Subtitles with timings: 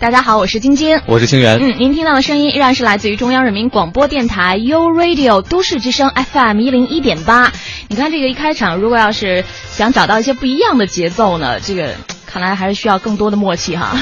[0.00, 1.58] 大家好，我是晶晶，我是清源。
[1.60, 7.52] 嗯，您听到的声音依然是来自于中央人民广播电台 u Radio 都市之声 FM 一零一点八。
[7.88, 13.96] 你看这个一开场，如果要是想找到一些不一样的节奏呢，这个看来还是需要更多的默契哈。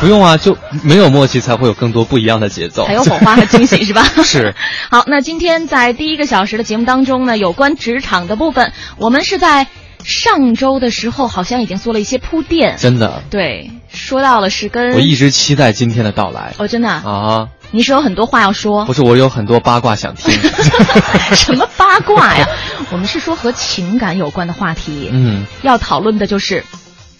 [0.00, 4.02] 不用啊，就没有默契才会有更多不一样的节奏，还有火花和惊喜是吧？
[4.24, 4.56] 是。
[4.90, 9.68] 好，那今天在第一个小时的节目当中呢，有关职场的部分，我们是在
[10.04, 12.76] 上周的时候好像已经做了一些铺垫。
[12.78, 13.22] 真的。
[13.30, 13.70] 对。
[13.88, 17.48] 说到了是跟我一直期待今天的到来哦，真的啊！
[17.70, 18.84] 你是有很多话要说？
[18.86, 20.34] 不是，我有很多八卦想听。
[21.36, 22.46] 什么八卦呀？
[22.90, 25.10] 我们是说和情感有关的话题。
[25.12, 26.64] 嗯，要讨论的就是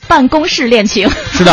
[0.07, 1.09] 办公室恋情。
[1.33, 1.53] 是的，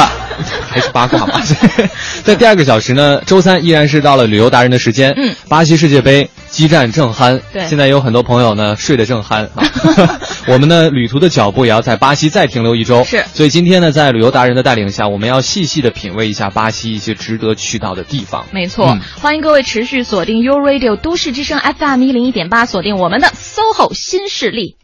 [0.70, 1.42] 还是八卦吧。
[2.24, 5.14] 在第二个小时呢，周三依然是到了旅游达人的时间。
[5.16, 6.30] 嗯，巴西世界杯。
[6.52, 9.64] 激战正酣，对，现在有很多朋友呢睡得正酣啊。
[10.48, 13.24] 我们呢旅途的脚步也要在巴西再停留一周，是。
[13.34, 18.46] 所以今天呢，在旅游达人的带领下，我们要细细的品味一下巴西一些值得去到的地方。
[18.52, 24.76] 没错，欢迎各位持续锁定 U Radio 都市之声 FM 一零一点八，锁定我们的 SOHO 新势力。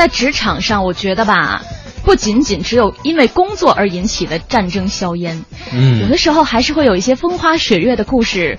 [0.00, 1.60] 在职场上，我觉得吧。
[2.02, 8.58] 不仅仅只有因为工作而引起的战争硝烟，嗯，有的时候还是会有一些风花雪月的故事，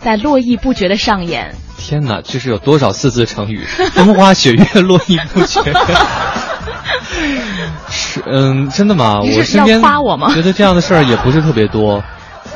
[0.00, 1.54] 在络绎不绝的上演。
[1.78, 3.64] 天哪，这是有多少四字成语？
[3.64, 5.62] 风花雪月，络绎不绝。
[7.88, 9.20] 是，嗯，真的吗？
[9.22, 10.34] 我身边夸我吗？
[10.34, 12.04] 觉得这样的事儿也不是特别多。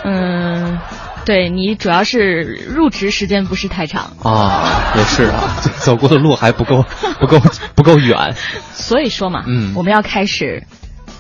[0.04, 0.78] 嗯。
[1.26, 6.84] 对你主要是入职时间不是太长啊，也是啊， 走过的路还不够
[7.20, 7.38] 不够
[7.74, 8.34] 不够远，
[8.72, 10.62] 所以说嘛，嗯，我们要开始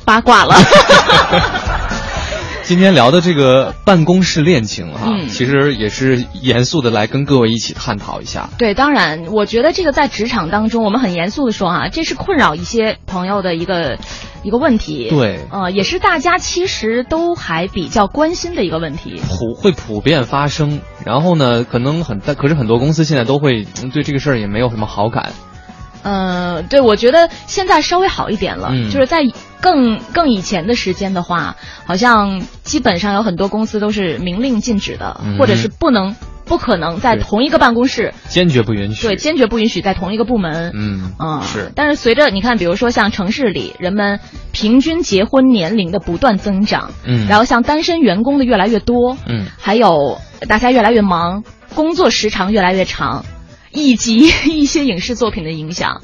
[0.04, 0.54] 八卦了。
[2.62, 8.48] 今天聊的这个办公室恋情哈，嗯，其实也是严肃的来跟各位一起探讨一下。
[8.58, 13.98] 对，当然，我觉得这个在职场当中，我们很严肃的说啊，这是困扰一些朋友的一个。
[14.46, 20.80] 一个问题，对，呃，也是大家其实都还比较关心的一个问题，普会普遍发生。
[21.04, 25.32] 然后呢，可能很，但可是很多公司现在都会对这个事儿也没有什么好感。
[26.04, 29.18] 呃，对，我觉得现在稍微好一点了，就是在
[29.60, 36.14] 更更以前的时间的话，好像基本上有很多公司都是明令禁止的，或者是不能。
[36.46, 39.06] 不可能在同一个办公室，坚决不允许。
[39.08, 40.72] 对，坚决不允许在同一个部门。
[40.74, 41.72] 嗯嗯，是。
[41.74, 44.20] 但是随着你看，比如说像城市里人们
[44.52, 50.18] 平均结婚年龄的不断增长，嗯，然后像单身员工的越来越多，嗯，还有
[50.48, 51.42] 大家越来越忙，
[51.74, 53.24] 工作时长越来越长，
[53.72, 56.00] 以及一些影视作品的影响。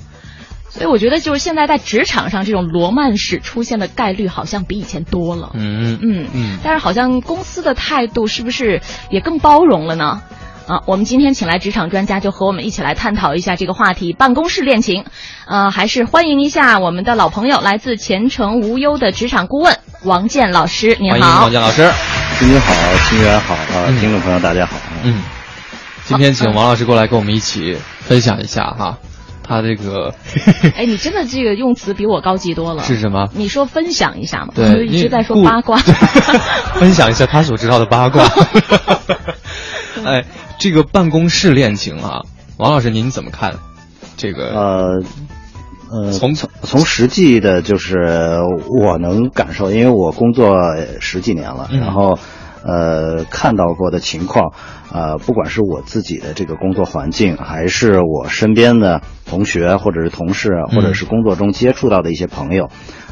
[0.72, 5.50] 所以我觉得，就是现在在职场上，这种罗曼史出现的概率好像比以前多了。
[5.52, 6.58] 嗯嗯嗯。
[6.64, 10.22] 但是好像公司的态度是不是也更包容了呢？
[10.66, 15.04] 啊，我们今天请来职场专家，就和我们一起来探讨一下这个话题——办公室恋情。
[15.46, 20.96] 呃，还是欢迎一下我们的老朋友，来自前程无忧的职场顾问王健老师。
[20.98, 21.90] 你好，王健老师。
[22.38, 22.72] 新年好，
[23.10, 23.86] 新年好啊！
[24.00, 24.76] 听众朋友大家好。
[25.02, 25.20] 嗯。
[26.04, 28.98] 今天请王老师过来跟我们一起分享一下哈。
[29.42, 30.14] 他这个，
[30.76, 32.82] 哎，你真的这个用词比我高级多了。
[32.82, 33.28] 是什么？
[33.34, 34.52] 你说分享一下嘛？
[34.54, 35.76] 对，一直在说八卦。
[36.74, 38.24] 分享一下他所知道的八卦。
[40.04, 40.24] 哎，
[40.58, 42.22] 这个办公室恋情啊，
[42.56, 43.54] 王老师您怎么看？
[44.16, 45.02] 这个呃
[45.90, 48.38] 呃，从从从实际的，就是
[48.80, 50.56] 我能感受，因为我工作
[51.00, 52.18] 十几年了，然后。
[52.64, 54.52] 呃，看到过的情况，
[54.92, 62.68] 呃，不管是我自己的这个工作环境，还是我身边的同学或者是同事，或者是工作中接触到的一些朋友，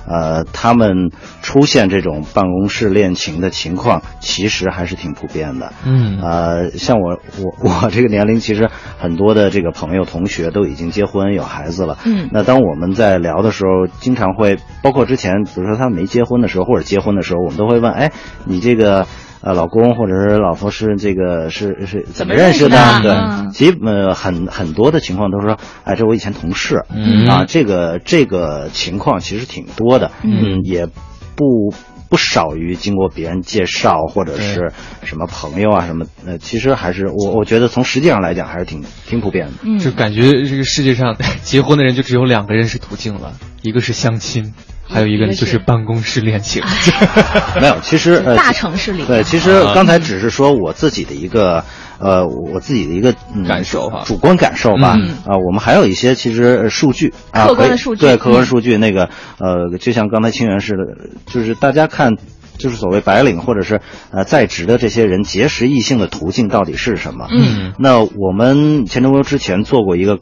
[0.06, 1.10] 呃，他们
[1.42, 5.72] 出现这种办公室恋情的情况，其实还是挺普遍的。
[5.84, 7.54] 嗯，呃，像我我
[7.84, 8.68] 我这个年龄，其实
[8.98, 11.98] 很多的这个朋友同学都已经结婚有孩子了。
[12.04, 18.12] 嗯，那当我们在聊的时候，经常会包括之前，比如说他们没结婚的时候，或者结婚的时候，我们都会问，哎，
[18.44, 19.06] 你这个。
[19.42, 23.01] 呃，老公或者是老婆是这个是是怎么认识的？
[23.03, 26.84] 对，其实呃很很多的情况都是说，哎，这我以前同事，
[27.28, 31.72] 啊，这个这个情况其实挺多的，嗯，也不
[32.10, 34.72] 不少于经过别人介绍或者是
[35.04, 43.33] 什么朋友啊什么，呃，其实还是我我觉得从实际上来讲还是挺挺普遍的，嗯，就感觉这个世界上结婚的人就只有两个认识途径了，
[43.63, 44.53] 一个是相亲。
[44.91, 46.63] 还有一个呢就是办公室恋情。
[47.60, 51.65] 没有，其实呃，大城市里对，其实刚才只是说我自己的一个
[51.98, 54.97] 呃，我自己的一个、嗯、感受哈主观感受吧。
[54.97, 59.09] 嗯啊，我们还有一些其实呃数据啊，客观的数据对客观嗯数据那个
[59.39, 62.16] 呃，就像刚才清源似的，就是大家看。
[62.59, 67.27] 就是所谓白领或者是呃在职的这些人结识异性的途径到底是什么？
[67.31, 70.19] 嗯，那我们钱程无忧之前做过一个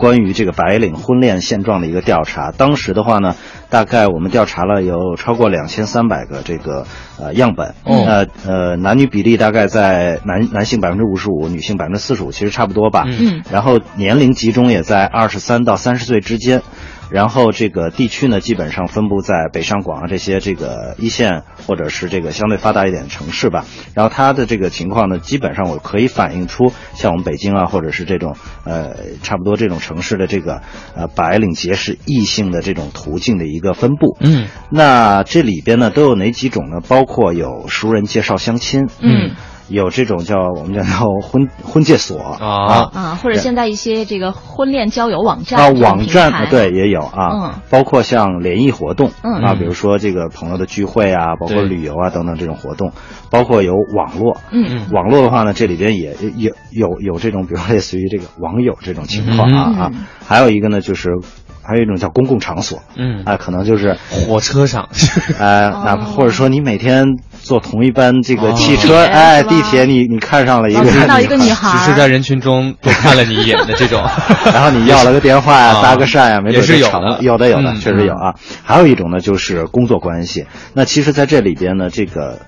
[0.00, 3.36] 关于这个白领婚恋现状的一个调查，当时的话呢，
[3.68, 6.86] 大概我们调查了有超过两千三百个这个
[7.20, 13.04] 呃样本，哦呃呃男女比例大概在男男性百分之五十五，女性百分之四十五，其实差不多吧。
[13.06, 16.62] 嗯然后年龄集中也在二十三到三十岁之间。
[17.10, 23.64] 然后这个地区呢，基本上分布在北上广啊这些这个一线或者是这个相对发达一点的城市吧。
[23.94, 30.62] 然后它的这个情况呢，基本上我可以反映出像我们北京啊，或者是这种呃差不多这种城市的这个
[30.94, 34.16] 呃白领结识异性的这种途径的一个分布。
[34.20, 36.80] 嗯那这里边呢都有哪几种呢？
[36.86, 39.34] 包括有熟人介绍相亲，嗯
[39.70, 40.82] 有这种叫我们叫
[41.22, 42.18] 婚婚介所。
[42.20, 42.90] 啊。
[42.92, 47.52] 啊，或者现在一些这个婚恋交友网站啊，网站啊对也有啊，嗯。
[47.70, 49.32] 包括像联谊活动嗯。
[49.42, 52.92] 啊，比如说这个朋友的聚会啊，包括旅游啊等等这种活动，
[53.30, 54.86] 包括有网络，嗯。
[54.92, 59.78] 网络的话呢，这里边也也有有这种，比如说类似于这个网友这种情况啊、嗯。
[59.78, 59.92] 啊，
[60.26, 61.10] 还有一个呢就是
[61.62, 63.22] 还有一种叫公共场所，嗯。
[63.24, 64.88] 啊，可能就是火车上，
[65.38, 65.82] 呃，哦。
[65.84, 67.04] 哪怕或者说你每天
[67.42, 68.52] 坐同一班这个哦。
[68.52, 74.02] 汽车，哎，地铁你你看上了一个看到女一个女孩，只是在人群中多看了你一眼的这种。
[74.52, 77.18] 然后你要了个电话呀、啊搭个讪呀，没准也是有的。
[77.20, 77.76] 有的有的，嗯。
[77.76, 78.34] 确实有啊。
[78.64, 80.46] 还有一种呢，就是工作关系。
[80.74, 82.38] 那其实在这里边呢，这个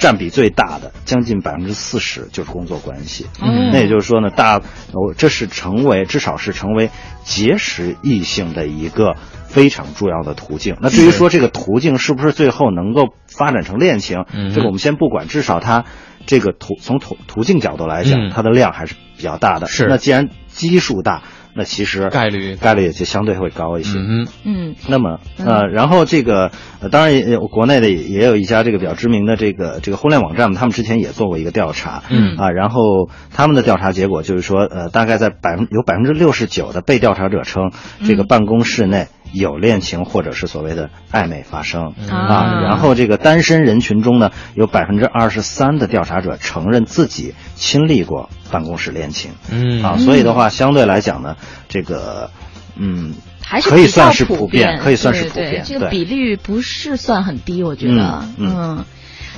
[0.00, 3.26] 占比最大的，将近百分之四十就是工作关系。
[3.40, 4.60] 嗯那也就是说呢，大
[4.92, 6.90] 我，这是成为至少是成为
[7.22, 9.14] 结识异性的一个
[9.46, 10.76] 非常重要的途径。
[10.80, 15.84] 那至于说这个途径是不是最后能够发展成恋情，嗯这个我们先不管，至少它
[16.26, 19.66] 这个途从途途径角度来讲，嗯它的量还是比较大的。
[19.66, 21.22] 是那既然基数大，
[21.54, 22.56] 那其实概率。
[22.56, 23.98] 概率也就相对会高一些。
[23.98, 24.74] 嗯嗯。
[24.88, 26.50] 那么呃，然后这个
[26.80, 32.36] 呃，当然也有国内的也也有一家这个比较知名的这个这个婚恋网站，他们之前也做过一个调查，嗯。
[32.36, 37.72] 啊，然后他们的调查结果就是说，呃，大概在百分有百分之六十九的被调查者称，
[38.04, 51.36] 这个办公室内有恋情或者是所谓的暧昧发生、啊啊，然后这个单身人群中呢，有百分之二十三的调查者承认自己亲历过办公室恋情，嗯啊，所以的话，相对来讲呢，
[51.68, 52.30] 这个
[52.76, 53.14] 嗯。
[53.42, 55.64] 还是可以比较算是普遍，可以算是对对普遍。
[55.66, 58.22] 这个比率不是算很低，我觉得。
[58.36, 58.84] 嗯嗯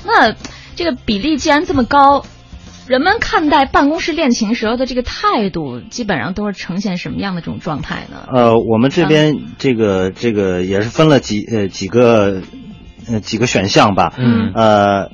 [0.05, 0.35] 那
[0.75, 2.23] 这个比例既然这么高，
[2.87, 8.27] 人们看待办公室恋情时候的这个态度，基本上都是呈现什么样的这种状态呢？
[8.31, 12.41] 呃，我们这边这个这个也是分了几呃几个
[13.07, 14.13] 呃几个选项吧。
[14.17, 15.11] 嗯呃，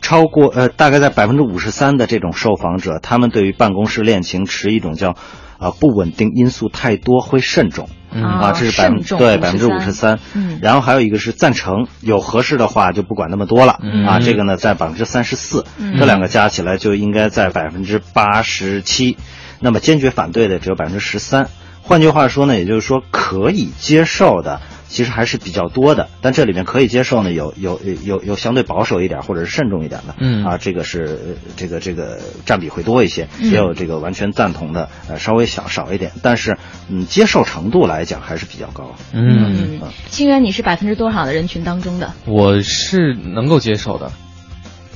[0.00, 5.16] 超过呃大概在百分之五十三的这种受访者，他们对于办公室恋情持一种叫
[5.60, 7.88] 啊不稳定因素太多会慎重。
[8.12, 19.16] 嗯啊，这是百分对百分之五十三，嗯然后还有一个是赞成，有合适的话就不管那么多了、嗯啊，这个呢在百分之三十四，嗯这两个加起来就应该在百分之八十七，
[19.60, 21.50] 那么坚决反对的只有百分之十三，
[21.82, 24.60] 换句话说呢，也就是说可以接受的
[24.90, 38.96] 其实还是比较多的，但这里面可以接受呢有有有有相对保守一点或者是慎重一点的，嗯啊，这个是呃这个这个占比会多一些，嗯也有这个完全赞同的，呃稍微小少一点，但是嗯接受程度来讲还是比较高。
[39.12, 42.12] 嗯，嗯，清源，你是百分之多少的人群当中的？
[42.26, 44.10] 我是能够接受的。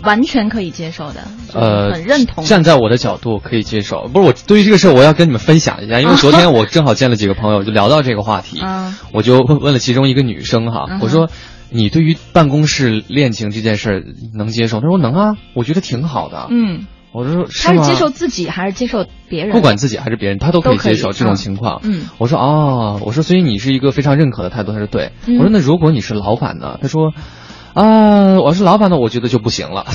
[0.05, 2.45] 完全可以接受的，就是呃，很认同。
[2.45, 11.31] 站在我的角度可以接受，不是我对于这个事儿我要跟你们分享一下，因为 昨天我正好见了几个朋友，就聊到这个话题，啊 我就问问了其中一个女生哈，我说
[11.71, 14.03] 你对于办公室恋情这件事儿
[14.35, 14.81] 能接受？
[14.81, 16.47] 她说能啊，我觉得挺好的。
[16.51, 19.53] 嗯，我说吗他是接受自己还是接受别人？
[19.53, 21.81] 不管自己还是别人，他都可以都可以接受这种情况。
[21.83, 24.73] 嗯我说哦，我说所以你是一个非常认可的态度。
[24.73, 25.13] 他说对。
[25.27, 26.79] 嗯我说那如果你是老板呢？
[26.83, 27.13] 他说
[27.75, 29.85] 啊，我是老板呢，我觉得就不行了。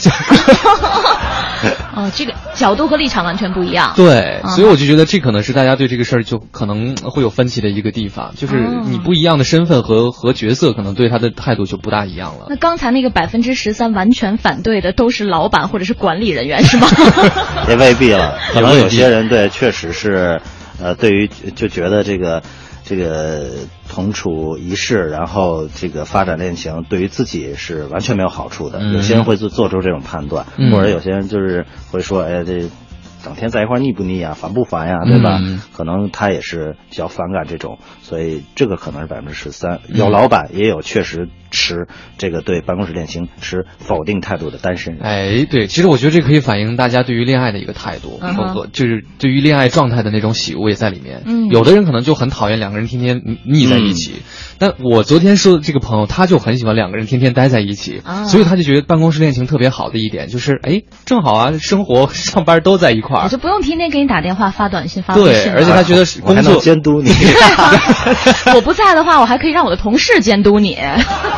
[1.95, 3.93] 哦，这个角度和立场完全不一样。
[3.95, 12.45] 对，嗯所以我就觉得这可能是大家对这个事儿就可能会有分歧的一个地方，就是哦你不一样的身份和和角色，可能对他的态度就不大一样了。
[12.49, 16.87] 那刚才那个百分之十三完全反对的都是老板或者是管理人员是吗？
[17.67, 20.39] 也未必了， 可能有些人对确实是，
[20.81, 22.41] 呃，对于就觉得这个
[22.89, 23.51] 这个
[23.87, 28.79] 同处一室，然后这个发展恋情，对于自己是完全没有好处的。
[28.79, 32.67] 嗯有些人会做做出这种判断，嗯或者有些人就是会说，哎，这
[33.23, 35.37] 整天在一块腻不腻啊，烦不烦呀，对吧？
[35.39, 39.81] 嗯可能他也是比较反感这种，所以这个可能是百分之十三。
[39.87, 41.87] 嗯有老板，也有确实持
[42.17, 45.03] 这个对办公室恋情持否定态度的单身人。
[45.03, 51.23] 哎，对，其实我觉得这可以反映大家对于恋爱的一个态度，包括就是对于恋爱状态的那种喜恶也在里面。
[51.25, 54.21] 嗯有的人可能就很讨厌两个人天天腻在一起，
[54.59, 63.39] 但我昨天说的这个朋友，他就很喜欢两个人天天待在一起，啊所以他就觉得办公室恋情特别好的一点就是，哎，正好啊，生活 上班都在一块儿我就。
[63.39, 67.09] 不用天天给你打电话、发短信、发微信对，而且他觉得 工作，监督你。
[68.53, 70.77] 我不在的话，我还可以让我的同事监督你。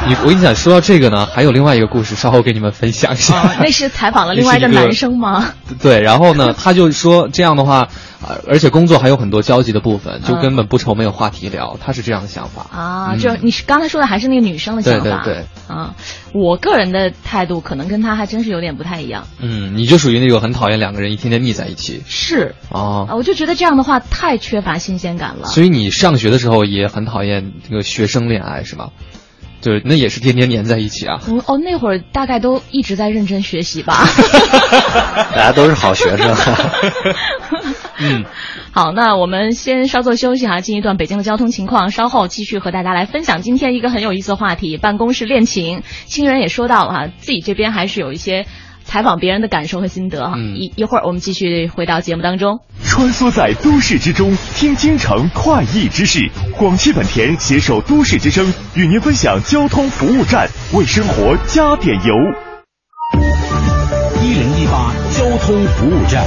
[0.07, 3.39] 你我跟你讲，说到这个呢，还有另外一个故事，稍后给你们分享一下。
[3.41, 5.53] 哦，那是采访了另外 一个男生吗？
[5.81, 7.87] 对，然后呢，他就说这样的话，
[8.27, 12.65] 呃，而且工作还有很多交集的部分，就嗯根本不愁没有话题聊，他是这样的想法。
[12.75, 15.21] 啊，嗯就你是刚才说的还是那个女生的想法？
[15.23, 15.93] 对对对啊，
[16.33, 19.27] 我个人的态度可能跟他还真是有点不太一样。
[19.39, 25.47] 嗯，你就属于那种很讨厌两个人一天天腻在一起是哦啊，我就觉得这样的话太缺乏新鲜感了。
[25.47, 28.89] 所以你上学的时候也很讨厌这个学生恋爱是吗？
[29.61, 31.21] 就是那也是天天黏在一起啊。
[31.27, 33.95] 嗯哦，那会儿大概都一直在认真学习吧。
[35.33, 36.35] 大家都是好学生。
[38.03, 38.25] 嗯，
[38.71, 45.83] 好，那我们先稍作休息哈，进一段北京的交通情况，稍后继续和大家来分享今天一个很有意思的话题——办公室恋情。
[46.05, 48.47] 亲人也说到了哈，自己这边还是有一些
[48.91, 50.33] 采访别人的感受和心得哈。
[50.35, 52.59] 嗯一一会儿我们继续回到节目当中。
[52.83, 56.29] 穿梭在都市之中，听京城快意之事。
[56.57, 62.13] 广汽本田携手都市之声，与您分享交通服务站，为生活加点油。
[64.21, 66.25] 一零一八交通服务站。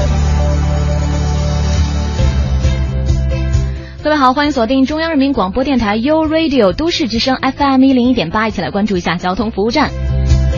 [4.03, 9.91] 各位好，欢迎锁定中央人民广播电台 u Radio 都市之声 FM 一零一点八，一起来关注一下交通服务站。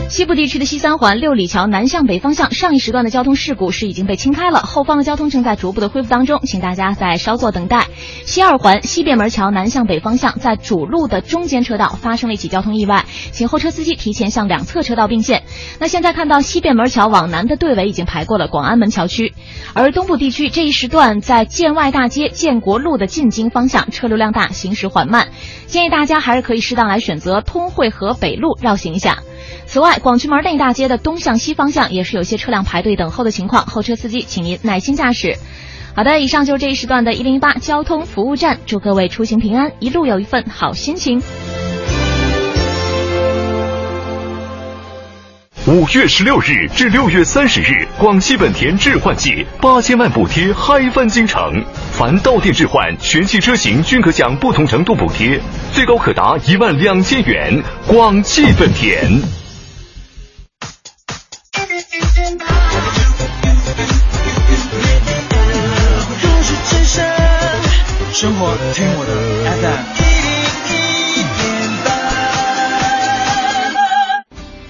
[0.09, 7.89] 西部地区的西三环六里桥南向北方向上一时段的交通事故是已经被清开了，后方的交通正在逐步的恢复当中，请大家再稍作等待。
[8.25, 15.43] 西二环西便门桥南向北方向在主路的中间车道发生了一起交通意外，请后车司机提前向两侧车道并线。
[15.81, 19.35] 那现在看到西便门桥往南的队尾已经排过了广安门桥区，
[19.75, 25.29] 而东部地区这一时段在建外大街建国路的进京方向车流量大，行驶缓慢，
[25.67, 29.19] 建议大家还是可以适当来选择通惠河北路绕行一下。
[29.77, 35.37] 此外，广渠门内大街的东向西方向也是有些车辆排队等候的情况，后车司机请您耐心驾驶。
[35.95, 41.23] 好的，以上就是这一时段的108交通服务站，祝各位出行平安，一路有一份好心情。
[45.67, 55.39] 五月十六日至六月三十日，广汽本田置换季八千万补贴嗨翻京城，凡到店置换，全系车型均可享不同程度补贴，
[55.75, 57.63] 最高可达一万两千元。
[57.87, 59.46] 广汽本田。
[68.19, 69.13] 生活听我的
[69.61, 69.85] FM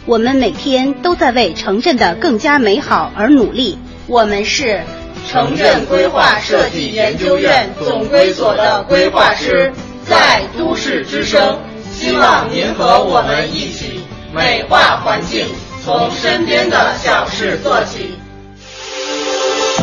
[0.05, 3.79] 我们每天都在为城镇的更加美好而努力。
[4.09, 4.83] 我们是
[5.31, 9.73] 城镇规划设计研究院总规所的规划师，
[10.05, 11.61] 在都市之声，
[11.93, 14.01] 希望您和我们一起
[14.35, 15.47] 美化环境，
[15.85, 18.13] 从身边的小事做起。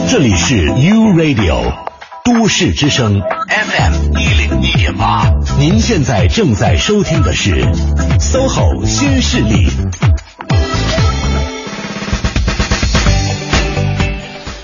[0.09, 1.71] 这里是 U Radio
[2.25, 7.51] 都市之声 FM 一零一点八，您现在正在收听的是
[8.17, 9.67] SOHO 新势力。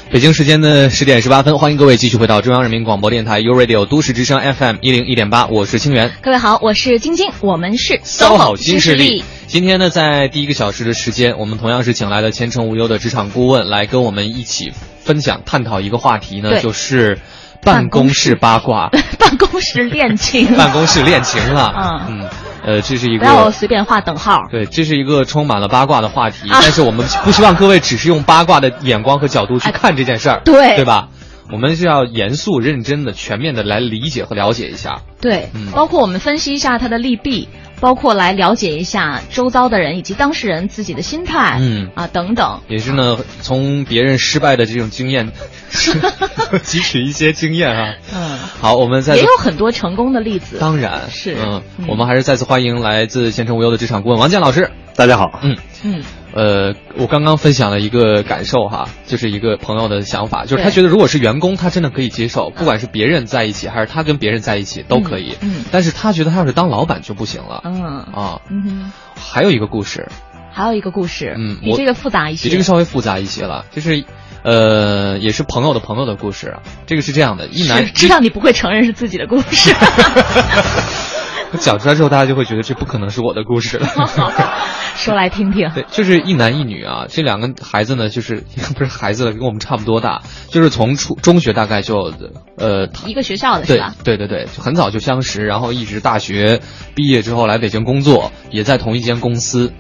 [0.10, 6.14] 北京时间的十点十八分，欢迎各位继续回到中央人民广播电台 u Radio 都市之声 FM 一零一点八，我是清源。
[6.22, 9.26] 各位好，我是晶晶，我们是 SOHO 新势势力。
[9.48, 14.72] 今天呢，在第一个小时的时间，我们同样是请来了前程无忧的职场顾问来跟我们一起
[15.04, 17.20] 分享、探讨一个话题呢，就是
[17.64, 18.90] 办公室八卦、
[19.20, 21.74] 办公室恋情、办公室恋情了。
[22.08, 22.30] 嗯嗯，
[22.66, 23.52] 呃，这是一不要个。
[23.52, 24.44] 随便画等号。
[24.52, 31.10] 对，这是一个充满了八卦的话题，啊但是我们 不希望各位只是用八卦的眼光和角度去看这件事儿，对对吧？
[31.52, 35.02] 我们是要严肃、认真的、全面的来理解和了解一下。
[35.20, 42.62] 对，嗯包括我们分析一下它的利弊，包括来了解一下周遭的人以及当事人自己的心态，嗯啊等等。
[42.68, 45.32] 也是呢，从别人失败的这种经验，
[45.72, 47.96] 汲取一些经验啊。
[48.14, 50.58] 嗯，好，我们再也有很多成功的例子。
[50.60, 54.72] 当然是嗯嗯，我们还是再次欢迎来自前程无忧的职场顾问王健老师。
[54.96, 65.36] 大家好，嗯，嗯，呃，我刚刚分享了一个感受哈，就是一个朋友的想法，就是他觉得如果是员工，他真的可以接受，不管是别人在一起还是他跟别人在一起都可以。
[65.42, 67.62] 嗯嗯但是他觉得他要是当老板就不行了。
[67.66, 67.84] 嗯
[68.14, 70.08] 啊，嗯哼，还有一个故事，
[70.52, 72.44] 还有一个故事，嗯我比这个复杂一些。
[72.48, 74.04] 比这个稍微复杂一些了，就是
[74.44, 76.62] 呃，也是朋友的朋友的故事啊。
[76.86, 79.74] 这个是这样的，一男知道你不会承认是自己的故事。
[81.60, 83.88] 讲出来之后，大家就会觉得这不可能是我的故事了。
[84.96, 85.70] 说来听听。
[85.74, 88.44] 对，就是一男一女啊，这两个孩子呢，就是
[88.76, 92.14] 不是孩子了，跟我们差不多大，就是从初中学大概就
[92.58, 93.96] 呃一个学校的是吧？
[94.04, 96.62] 对对对很早就相识，然后一直大学
[96.96, 99.72] 毕业之后来北京工作，也在同一间公司。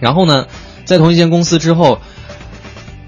[0.00, 0.46] 然后呢，
[0.84, 2.00] 在同一间公司之后。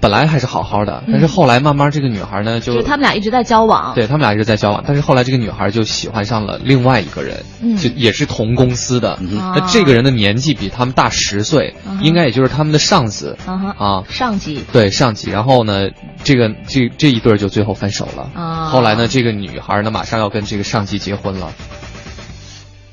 [0.03, 7.41] 本来还是好好的，但是后来慢慢这个女孩呢，就他们俩一直在交往，对他们俩一直在交往，但是后来这个女孩就喜欢上了另外一个人，
[7.77, 13.37] 就也是同公司的，那这个人的年纪比他们大十岁，应该也就是他们的上司。
[13.47, 15.31] 啊，上级，对上级。
[15.31, 15.87] 然后呢，
[16.25, 18.29] 这个这这一对就最后分手了。
[18.69, 21.53] 后来呢，这个女孩呢马上要跟这个上级结婚了。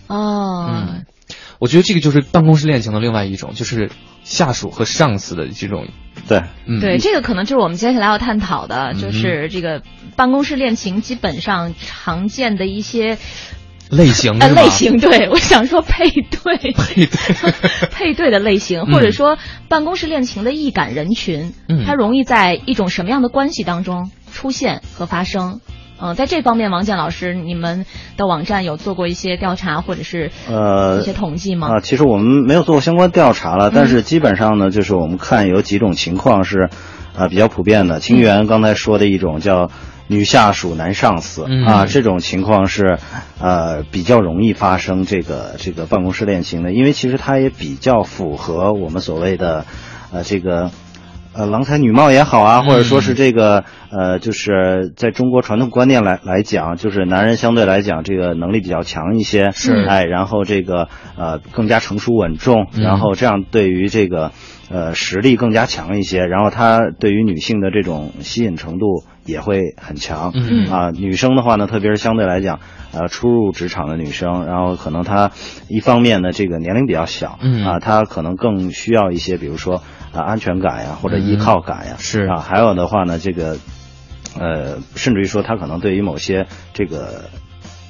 [0.06, 1.04] 哦，嗯，
[1.58, 3.90] 我觉得这个就是办公室恋情的另外一种，就是
[4.22, 5.88] 下属和上司的这种。
[6.28, 6.42] 对，
[6.80, 9.82] 对，这个可能就是我们接下来要探讨的，就是这个
[10.16, 13.16] 办公室恋情基本上常见的一些
[13.88, 14.38] 类型。
[14.38, 17.08] 呃，类型，对， 我想说配对，配对，
[17.90, 21.54] 配对的类型，或者说办公室恋情的易感人群，
[21.86, 25.60] 它容易在一种什么样的关系当中出现和发生？
[26.02, 27.84] 嗯，在这方面，王健老师，你们
[28.16, 31.76] 的网站有做过一些调查或者是呃一些统计吗？
[31.76, 36.70] 啊，其实我们没有做过相关调查了，但是基本上呢，就是我们看有几种情况是，
[37.14, 38.00] 呃，比较普遍的。
[38.00, 39.70] 清源刚才说的一种叫
[40.06, 42.98] 女下属男上司啊，这种情况是
[43.38, 49.66] 呃比较容易发生这个这个办公室恋情的，因为其实它也比较符合我们所谓的
[50.12, 50.70] 呃这个。
[51.40, 59.86] 呃，郎才女貌也好啊，或者说是这个呃，就是在中国传统观念来来讲，就是男人相对来讲这个能力比较强一些，是。
[59.88, 64.32] 哎，然后这个呃更加成熟稳重，然后这样对于这个
[64.68, 70.70] 呃实力更加强一些，然后他对于女性的这种吸引程度也会很强，嗯。
[70.70, 72.60] 啊，女生的话呢，特别是相对来讲，
[72.92, 75.30] 呃，初入职场的女生，然后可能她
[75.70, 77.64] 一方面呢，这个年龄比较小，嗯。
[77.64, 79.82] 啊，她可能更需要一些，比如说。
[80.12, 82.26] 啊，安全感呀，或者依靠感呀，是。
[82.26, 83.56] 啊，还有的话呢，这个，
[84.38, 87.24] 呃，甚至于说他可能对于某些这个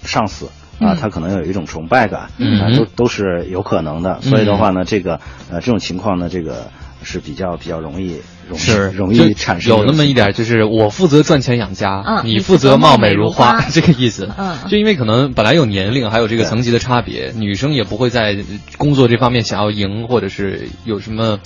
[0.02, 0.48] 上司
[0.80, 4.20] 啊，他可能有一种崇拜感，嗯，都都是有可能的。
[4.20, 6.70] 所以的话呢，这个呃这种情况呢，这个
[7.02, 14.28] 是比较比较容易容易容易产生有那么一点，就是我负责赚钱养家，嗯，你负责貌美如花， 这个意思。
[14.36, 18.36] 嗯，就因为可能本来有年龄，还有这个层级的差别，女生也不会在
[18.76, 21.38] 工作这方面想要赢，或者是有什么。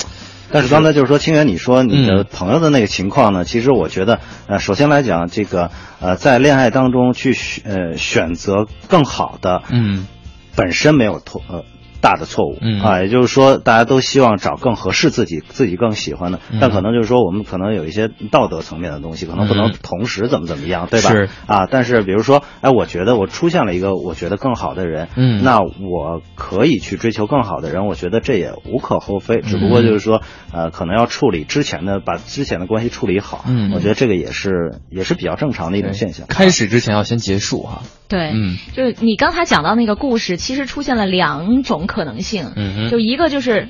[0.50, 3.44] 但是刚才就是说，清源，你说你的朋友的那个情况呢？
[3.44, 10.07] 其实我觉得，呃，首先来讲，这个呃，在恋爱当中去选呃选择更好的，嗯，
[10.54, 11.64] 本身没有错呃
[12.05, 12.81] 大的错误，嗯。
[12.83, 21.09] 啊，也就是说，大家都希望找更合适自己、自己更喜欢的，但可能就是说，我们可能有一些道德层面的东西，可能不能同时怎么怎么样，对吧？
[21.11, 21.31] 是。
[21.47, 30.21] 啊，但是比如说，哎，我觉得我出现了一个我觉得更好的人，嗯，那我可以去追求更好的人，我觉得这也无可厚非，只不过就是说，
[30.53, 36.27] 呃，可能要处理之前的，把之前的关系处理好，嗯，我觉得这个也是也是比较正常的一种现象。
[36.29, 37.83] 开始之前要先结束哈。
[38.07, 43.68] 对，嗯，就是你刚才讲到那个故事，其实出现了两种可能性，嗯，就一个就是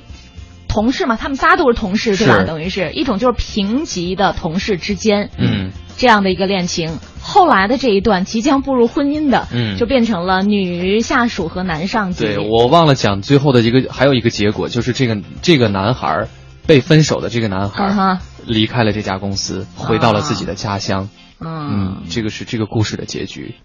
[0.67, 2.43] 同事嘛，他们仨都是同事，对吧？
[2.43, 6.97] 等于是一种就是平级的同事之间，嗯，这样的一个恋情。
[7.21, 12.25] 后来的这一段即将步入婚姻的，嗯，就变成了女下属和男上级。
[12.25, 16.27] 对我忘了讲最后的一个，还有一个结果就是这个这个男孩
[16.67, 21.09] 被分手的这个男孩离开了这家公司，回到了自己的家乡。
[21.39, 23.55] 嗯，这个是这个故事的结局。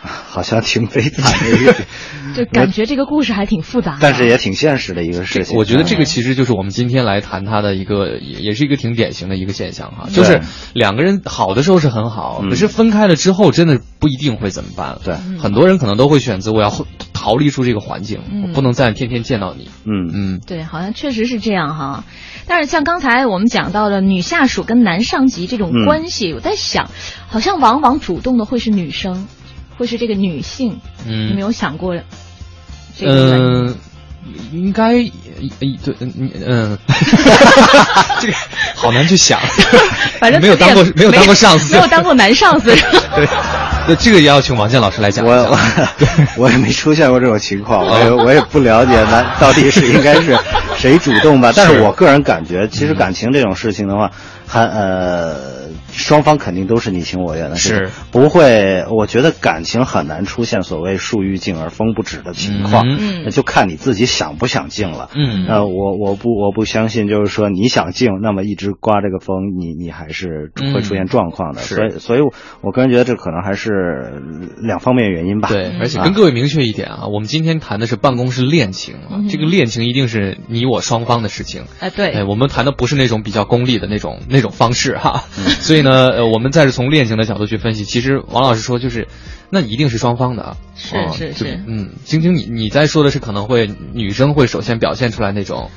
[0.28, 1.56] 好像挺悲惨的。
[1.56, 1.74] 一个，
[2.34, 5.56] 就感觉这个故事还挺复杂，但是也挺现实的一个事情。
[5.56, 10.40] 我觉得这个其实就是我们今天来谈他的一个，也也是一个挺典型的一个现象哈，就是
[10.74, 14.98] 两个人好的时候是很好，可是分开了之后，真的不一定会怎么办。
[15.04, 16.72] 对，很多人可能都会选择我要
[17.12, 19.68] 逃离出这个环境，我不能再天天见到你。
[19.84, 20.08] 嗯。
[20.14, 22.04] 嗯，对，好像确实是这样哈。
[22.46, 26.90] 但是像刚才我们讲到的女下属跟男上级这种关系，我在想，
[27.28, 29.26] 好像往往主动的会是女生。
[29.78, 31.94] 会是这个女性，嗯，你没有想过
[32.98, 33.76] 这个嗯，
[34.52, 36.78] 应该，对，嗯嗯，
[38.20, 38.34] 这个
[38.74, 39.40] 好难去想，
[40.18, 42.74] 反正没有当过，没有当过上司，没有当过男上司。
[43.14, 43.26] 对，
[43.86, 45.24] 那这个也要请王健老师来讲。
[45.24, 45.58] 我
[46.36, 50.36] 我也没出现过这种情况，我也我也不了解男到底是应该是
[50.76, 51.52] 谁主动吧。
[51.54, 54.10] 但是我个人感觉，其实感情这种事情的话，
[54.48, 58.84] 很呃，双方肯定都是你情我愿的，是不会。
[58.90, 65.10] 我觉得感情很难出现所谓树欲静而风不止的情况，嗯那就看你自己想不想静了。
[65.14, 71.60] 嗯呃，我我不我不相信，就是说你想静，那么一直刮这个风，你你还是会出现状况的。
[71.60, 72.20] 所以所以，
[72.62, 74.22] 我个人觉得这可能还是
[74.62, 75.48] 两方面原因吧。
[75.48, 81.64] 对，而且啊跟各位明确一点啊，我们今天谈的是办公室恋情啊，嗯这个恋情一定是你我双方的事情。
[81.80, 85.44] 哎，对，哎，我们谈的不是那种比较功利的那种那种方式哈，嗯。
[85.60, 89.06] 所以呢，呃，我们再是从恋情的角度去分析，其实王老师说就是，
[89.50, 91.60] 那一定是双方的啊，是是是。
[91.66, 95.70] 嗯，晶晶，你你在说的是可能会女生会首先表现出来那种，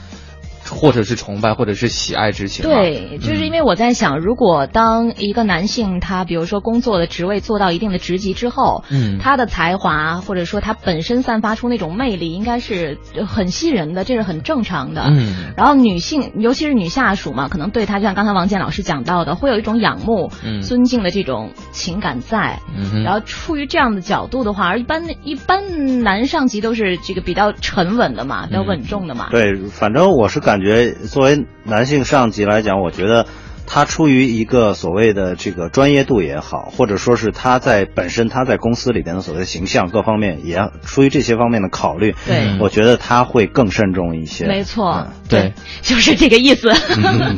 [0.71, 9.19] 或者是崇拜，或者是喜爱之情啊，对，就是因为我在想，如果当一个男性他比如说工作的职位做到一定的职级之后，嗯。
[9.19, 15.03] 他的才华或者说他本身散发出那种魅力，应该是很吸人的，这是很正常的。
[15.09, 15.53] 嗯。
[15.57, 20.61] 然后女性，尤其是女下属嘛，可能对他就像刚才王健老师讲到的，会有一种仰慕、嗯。
[20.61, 22.59] 尊敬的这种情感在。
[22.75, 29.27] 嗯然后出于这样的角度的话，而一般一般男上级都是这个比较沉稳的嘛，比较稳重的嘛。
[29.29, 33.25] 对，反正我是感觉，作为男性上级来讲，我觉得
[33.65, 44.45] 他出于一个所谓的这个专业度也好，或者说是他在本身他在公司里边的所谓形象各方面，也要出于这些方面的考虑，对我觉得他会更慎重一些。
[44.45, 46.69] 没错，嗯对，就是这个意思。
[46.69, 47.37] 嗯，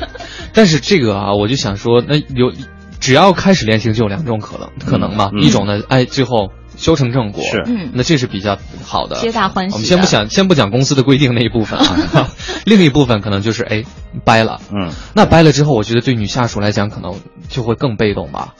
[0.54, 2.52] 但是这个啊，我就想说，那有
[3.00, 6.52] 只要开始恋情就有两种可能可能嘛，嗯一种呢，哎，最后
[6.84, 7.64] 修成正果，是。
[7.66, 7.90] 嗯。
[7.94, 12.30] 那这是比较好的，皆大欢喜我们先不想，先不讲公司的规定那一部分啊，
[12.66, 13.84] 另一部分可能就是哎
[14.24, 17.16] 掰了，嗯，那掰了之后，我觉得对女下属来讲可能
[17.50, 18.54] 就会更被动吧。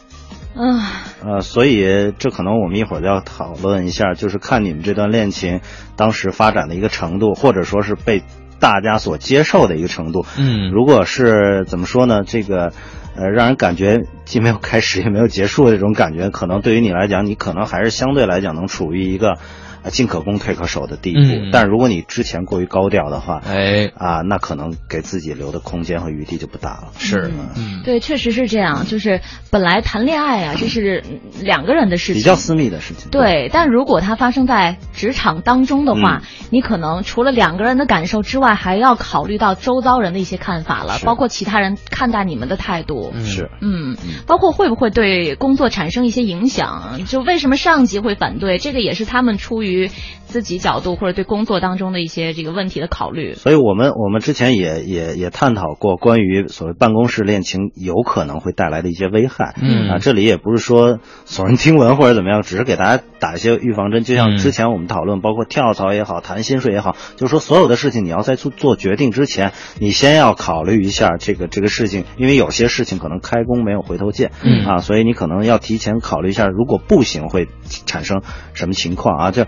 [0.56, 0.82] 嗯，
[1.26, 5.62] 呃，所以这可能我们一会儿要讨论一下，就是看你们这段恋情
[5.96, 8.24] 当时发展的一个程度，或者说是被
[8.60, 10.26] 大家所接受的一个程度。
[10.38, 10.72] 嗯。
[10.72, 12.22] 如果是怎么说呢？
[12.24, 12.72] 这个，
[13.16, 19.38] 呃，让人感觉既没有开始也没有结束的这种感觉，可能对于你来讲，你可能还是相对来讲能处于一个。
[19.84, 26.88] 呃进可攻退可守的地步，嗯但如果你之前过于高调的话，哎，啊，那可能给自己留的空间和余地就不大了。
[26.98, 28.86] 是嗯嗯对，确实是这样。
[28.86, 33.12] 就是本来谈恋爱啊，这是嗯两个人的事情，比较私密的事情。
[33.12, 43.12] 对，但如果它发生在职场当中的话，嗯你可能除了两个人的感受之外，还要考虑到周遭人的一些看法了，包括其他人看待你们的态度。
[43.14, 47.00] 嗯是，嗯，包括会不会对工作产生一些影响？
[47.08, 48.60] 就为什么上级会反对？
[48.60, 49.90] 这个也是他们出于于。
[50.34, 53.36] 自己角度或者对工作当中的一些这个问题的考虑。
[53.36, 59.54] 所以我们我们之前也也也探讨过关于所谓办公室恋情有可能会带来的一些危害。
[59.62, 64.04] 嗯啊，这里也不是说耸人听闻或者怎么样，只是给大家打一些预防针。
[64.04, 74.32] 就像嗯之前我们讨论，包括跳槽也好，谈薪水也好，就是说所有的事情你要在做做决定之前，你先要考虑一下这个这个事情，因为有些事情可能开弓没有回头箭。
[74.44, 77.48] 嗯啊，所以你可能要提前考虑一下，如果不行会
[77.86, 79.32] 产生什么情况啊？
[79.32, 79.46] 就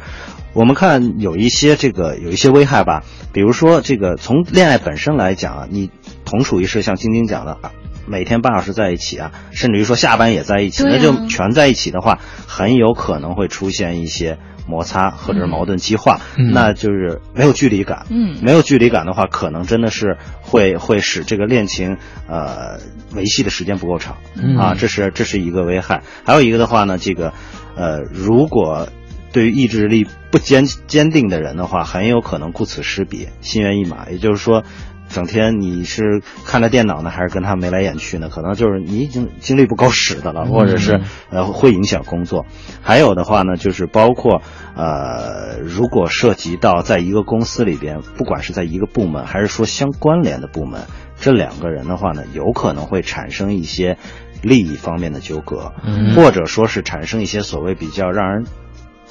[0.55, 5.91] 我们看有一些这个有一些危害吧，比如说这个从恋爱本身来讲啊，你
[6.23, 7.71] 同处一室，像晶晶讲的啊。
[8.07, 14.37] 每天半小时在一起啊，甚至于说下班也在一起，啊那就全在一起的话，很有可能会出现一些
[14.67, 18.05] 摩擦或者是矛盾激化，嗯那就是没有距离感。
[18.11, 22.79] 嗯没有距离感的话，可能真的是会会使这个恋情呃
[23.15, 24.17] 维系的时间不够长。
[24.35, 26.03] 嗯啊，这是这是一个危害。
[26.23, 27.33] 还有一个的话呢，这个
[27.75, 28.87] 呃，如果
[29.35, 34.09] 对于意志力不坚坚定的人的话，很有可能顾此失彼，心猿意马。
[34.09, 34.63] 也就是说。
[35.07, 38.27] 整天你是看着电脑呢，还是跟他眉来眼去呢？
[38.27, 42.47] 可能就是你已经精力不够使的了，或者是呃会影响工作。
[42.81, 44.41] 还有的话呢，就是包括
[44.75, 50.81] 呃，如果涉及到在一个公司里边，不管是在一个部门，还是说相关联的部门，
[51.17, 53.99] 这两个人的话呢，有可能会产生一些
[54.41, 58.45] 利益方面的纠葛，嗯或者说是产生一些所谓比较让人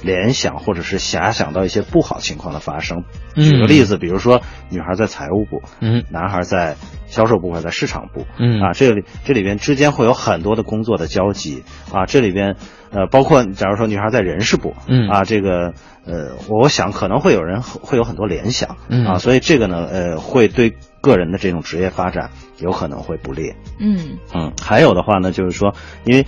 [0.01, 3.03] 联想或者是遐想到一些不好情况的发生。
[3.35, 3.43] 嗯。
[3.43, 6.03] 举个例子，比如说女孩在财务部，嗯。
[6.09, 6.75] 男孩在
[7.07, 8.61] 销售部或者在市场部，嗯。
[8.61, 11.63] 啊，这里这里边之间会有很多的工作的交集。
[11.91, 12.55] 啊，这里边
[12.91, 15.07] 呃，包括假如说女孩在人事部，嗯。
[15.09, 15.73] 啊，这个
[16.05, 19.05] 呃，我想可能会有人会有很多联想，嗯。
[19.05, 23.53] 啊，所以这个呢，呃，会对个人的这种职业发展有可能会不利。
[23.79, 24.17] 嗯。
[24.33, 26.25] 嗯，还有的话呢，就是说，因为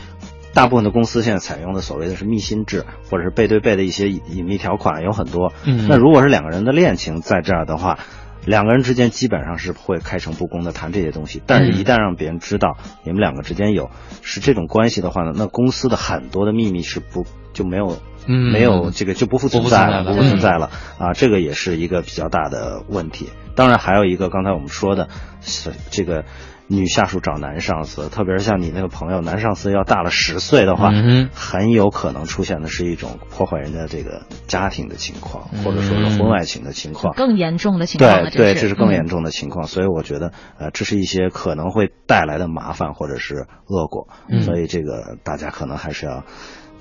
[0.58, 5.54] 大部分的公司现在采用的所谓的是密薪制，或者是背对背的一些隐秘条款有很多。
[5.66, 8.00] 嗯那如果是两个人的恋情在这儿的话，
[8.44, 11.44] 两个人之间基本上是会开诚布公的谈这些东西。
[11.46, 13.92] 但是，嗯一旦让别人知道你们两个之间有
[14.24, 18.00] 是这种关系的话呢，那公司的很多的秘密是不就没有。
[18.30, 21.14] 嗯没有这个就不复存在了，存在了不复存在了啊！
[21.14, 23.30] 这个也是一个比较大的问题。
[23.56, 25.08] 当然，还有一个刚才我们说的，
[25.40, 26.26] 是这个
[26.68, 35.64] 女下属找男上司，特别是像你那个朋友，男上司要大了十岁的话，嗯很有可能出现的是一种破坏人家这个家庭的情况，嗯。
[35.64, 37.14] 或者说是婚外情的情况。
[37.16, 44.42] 更严重的情况了，对对，这这是更严嗯重的情况，所以我觉得，呃，这是一些可能会带来的麻烦或者是恶果，嗯。
[44.42, 46.26] 所以这个大家可能还是要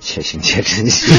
[0.01, 1.12] 且行且珍惜。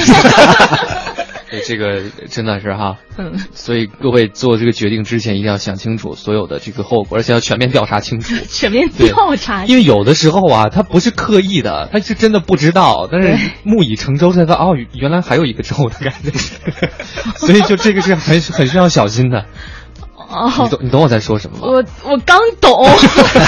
[1.50, 8.36] 对，这个真的是哈，嗯，所以各位做这个决定之前一定要想清楚所有的这个后果，而且要全面调查清楚。
[8.50, 16.32] 全面调查，因为有的时候啊，他不是刻意的，他是真的不知道，但是木已成舟才发哦，原来还有一个舟的感觉，
[17.38, 19.46] 所以就这个是很很需要小心的。
[20.30, 21.64] 哦你懂你懂我在说什么吗？
[21.64, 22.86] 我我刚懂，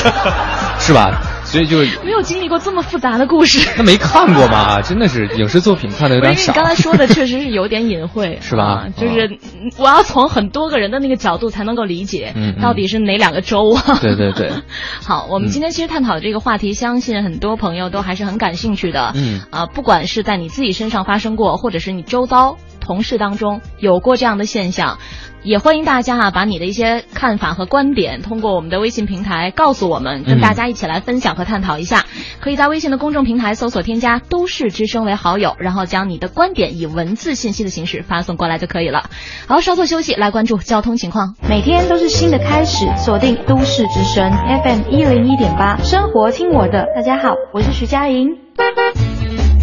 [0.79, 1.21] 是吧？
[1.49, 3.67] 所以就没有经历过这么复杂的故事。
[3.75, 6.41] 他没看过嘛， 真的是影视作品看的有点少。
[6.41, 13.97] 因为你刚才说的确实是有点隐晦，是吧 啊就是嗯我要从很多个人的那个角度才能够理解，到底是哪两个州啊？
[14.01, 14.51] 对对对，
[15.03, 19.11] 好，我们今天其实探讨的这个话题，相信很多朋友都还是很感兴趣的。
[19.15, 22.57] 嗯啊，不管是在你自己身上发生过，或者是你周遭
[22.89, 24.97] 同事当中有过这样的现象，
[25.43, 32.07] 也欢迎大家啊，把你的一些看法和观点通过我们的微信平台告诉我们，跟大家一起来分享和探讨一下。
[32.39, 39.07] 可以在微信的公众平台搜索添加“都市之声”为好友，然后将你的观点以文字信息的形式发送过来就可以了。
[39.47, 41.35] 好，稍作休息，来关注交通情况。
[41.47, 44.31] 每天都是新的开始，锁定都市之声
[44.63, 46.87] FM 一零一点八，生活听我的。
[46.95, 48.29] 大家好，我是徐佳莹。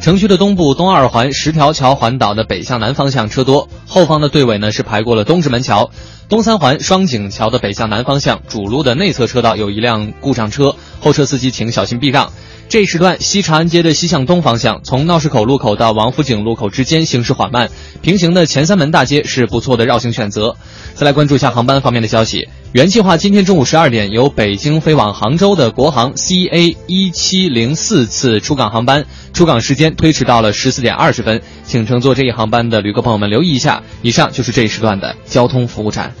[0.00, 5.90] 城区的东部东二环十条桥环岛的北向南方向车多，后方的队尾呢是排过了东直门桥。
[6.28, 12.30] 东三环双井桥的北向南方向主路的内侧车道有一辆故障车，后车司机请小心避让。
[12.68, 17.70] 这一时段西长安街的西向东方向，从闹市口路口到王府井路口之间行驶缓慢，
[18.02, 20.54] 平行的前三门大街是不错的绕行选择。
[20.92, 22.46] 再来关注一下航班方面的消息。
[22.72, 33.82] 原计划今天中午十二点由北京飞往杭州的国航 CA 一七零四次出港航班，出港时间推迟到了十四点二十分，请乘坐这一航班的旅客朋友们留意一下。
[34.02, 36.12] 以上就是这一时段的交通服务站。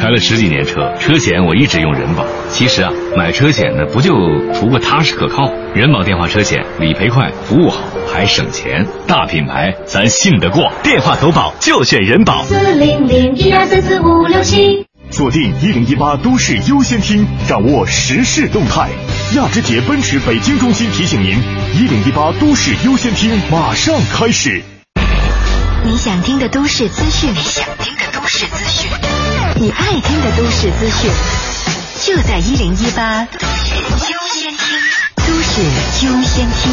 [0.00, 2.24] 开了十几年车，车险我一直用人保。
[2.48, 4.14] 其实啊，买车险呢，不就
[4.54, 5.52] 图个踏实可靠？
[5.74, 10.72] 人保电话车险理赔快，服务好，还省钱，大品牌咱信得过。
[10.82, 12.42] 电话投保就选人保。
[12.44, 14.86] 四零零一二三四五六七。
[15.10, 18.88] 锁定一零一八都市优先听，掌握时事动态。
[19.36, 21.36] 亚之杰奔驰北京中心提醒您：
[21.74, 24.62] 一零一八都市优先听马上开始。
[25.84, 28.88] 你想听的都市资讯，你想听的都市资讯，
[29.60, 31.10] 你爱听的都市资讯，
[32.00, 33.76] 就在一零一八都市
[34.10, 34.78] 优先听，
[35.16, 35.60] 都市
[36.06, 36.72] 优先听。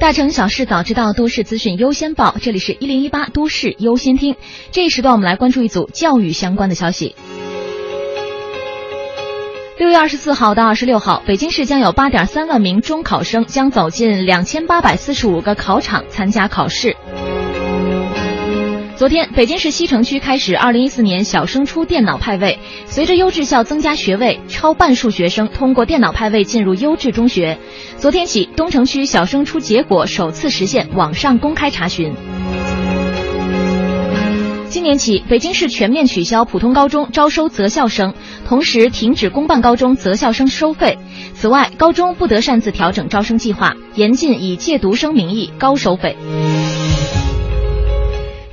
[0.00, 2.34] 大城小事早知道，都市资讯优先报。
[2.40, 4.36] 这里是一零一八都市优先听。
[4.72, 7.14] 这一时段我们来关注一组教育相关的消息。
[9.76, 16.96] 六月二十四号到二十六号，北京市将有八点三万名中考生将走进两千八百四十五个考场参加考试。
[18.96, 22.60] 昨天，北京市西城区开始二零一四年小升初电脑派位。
[22.86, 27.58] 随着优质校增加学位，超半数学生通过电脑派位进入优质中学。
[27.98, 32.14] 昨天起，东城区小升初结果首次实现网上公开查询。
[34.68, 38.14] 今年起，北京市全面取消普通高中招收择校生，
[38.46, 40.98] 同时停止公办高中择校生收费。
[41.34, 46.16] 此外，高中不得擅自调整招生计划，严禁以借读生名义高收费。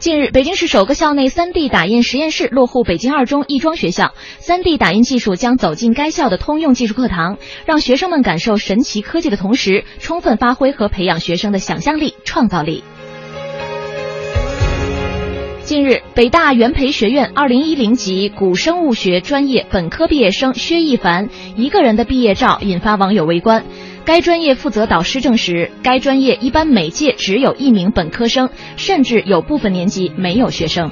[0.01, 7.37] 近日，北京市首个校内 3D 打印实验室落户北京二中亦庄学校，3D 打印技术将走进该校的通用技术课堂，
[7.67, 12.83] 让学生们感受神奇科技的同时，充分发挥和培养学生的想象力、创造力。
[15.61, 23.63] 近日，北大元培学院2010级古生物学专业本科毕业生薛一凡一个人的毕业照引发网友围观。
[24.03, 30.89] 该专业负责导师证实，该专业一般每届只有一名本科生，甚至有部分年级没有学生。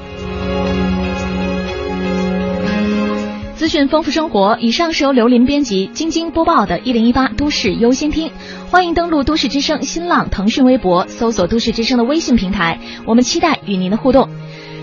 [3.55, 8.27] 资讯丰富生活，以上是由刘林编辑、晶晶播报的《一零一八都市优先听》。
[8.71, 14.29] 欢迎登录都市之声新浪、腾讯微博，搜索都市之声的微信平台，我们期待与您的互动。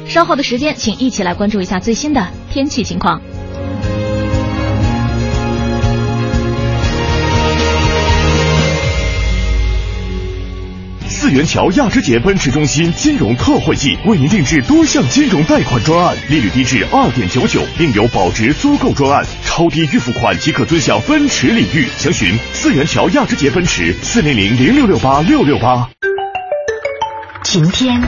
[0.07, 3.21] 稍后的时间，请一起来关注一下最新的天气情况。
[11.37, 21.87] 元桥亚之杰奔驰中心金融特惠季，为您定制多项金融贷款专案，利率低至二点九九，另有保值租购专案，超低预付款即可尊享奔驰礼遇。
[21.99, 25.87] 详询四元桥亚之杰奔驰四零零零六六八六六八。
[27.45, 28.01] 晴天，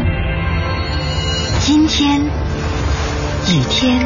[1.68, 4.00] 阴天，雨天，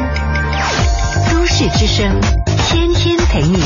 [1.31, 2.19] 都市之声，
[2.67, 3.57] 天天陪你。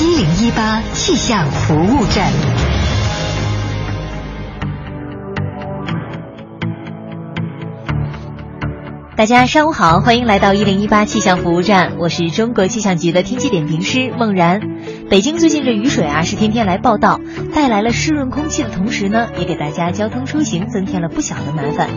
[0.00, 2.32] 一零一八气象服务站。
[9.16, 14.60] 大家上午好，欢迎来到一零一八气象服务站，我是中国气象局的天气点评师孟然。
[15.08, 17.18] 北京最近这雨水啊是天天来报道，
[17.54, 21.88] 带来了湿润空气的同时呢，也给大家交通出行增添了不小的麻烦。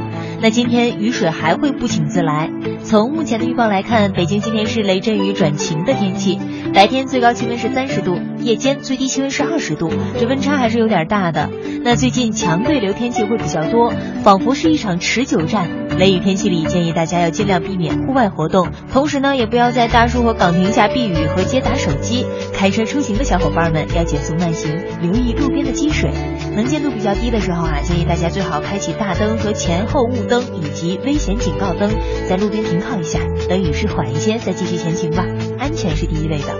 [0.42, 2.50] 那今天雨水还会不请自来。
[2.84, 6.40] 从目前的预报来看，北京今天是雷阵雨转晴的天气，
[6.74, 11.50] 白天最高气温是三十度，夜间最低气温是二十度，这温差还是有点大的。
[11.84, 13.92] 那最近强对流天气会比较多，
[14.24, 15.70] 仿佛是一场持久战。
[15.98, 22.26] 雷雨天气里，建议大家要尽量避免户外活动，同时呢，也不要在大树和岗亭下避雨和接打手机。
[22.54, 24.72] 开车出行的小伙伴们要减速慢行，
[25.02, 26.10] 留意路边的积水。
[26.56, 31.92] 能见度比较低的时候啊，建议大家最好开启大灯和前后雾灯以及危险警告灯，
[32.30, 35.26] 在路边停靠一下，等雨势缓一些再继续前行吧。
[35.58, 36.56] 安全是第一位的。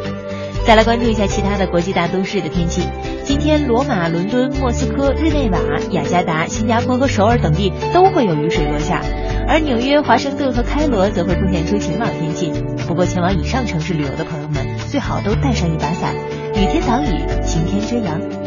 [0.66, 2.82] 再来关注一下其他的国际大都市的天气。
[3.24, 5.60] 今天，罗马、伦敦、莫斯科、日内瓦、
[5.92, 9.02] 雅加达、新加坡和首尔等地都会有雨水落下，
[9.48, 12.52] 而纽约、华盛顿和开罗则会出现出晴朗天气。
[12.88, 16.16] 不过，前往以上城市旅游的朋友们最好都带上一把伞，
[16.56, 17.08] 雨天挡雨，
[17.44, 18.39] 晴天遮阳。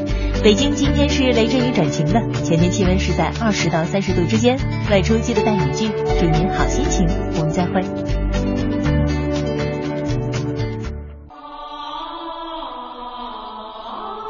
[0.43, 4.59] 北京今天是雷阵雨转晴的，前天气温是在二十到三十度之间，
[4.91, 5.89] 外出记得带雨具。
[6.19, 7.07] 祝您好心情，
[7.39, 7.81] 我们再会。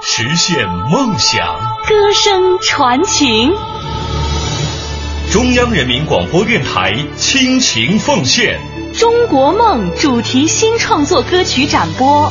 [0.03, 1.46] 实现梦想，
[1.88, 3.51] 歌声传情。
[5.33, 8.61] 中央人民广播电台倾情奉献
[9.01, 12.31] 《中国梦》主题新创作歌曲展播。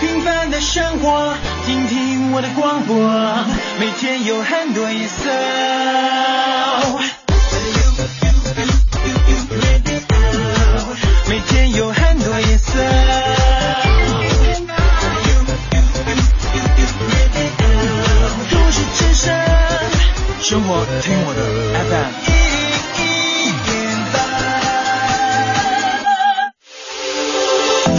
[0.00, 1.34] 平凡的生活，
[1.66, 2.96] 听听我的广播，
[3.78, 5.30] 每天有很多颜色。
[11.28, 12.78] 每天有很多颜色。
[20.40, 21.40] 生活听我的
[21.88, 22.43] FM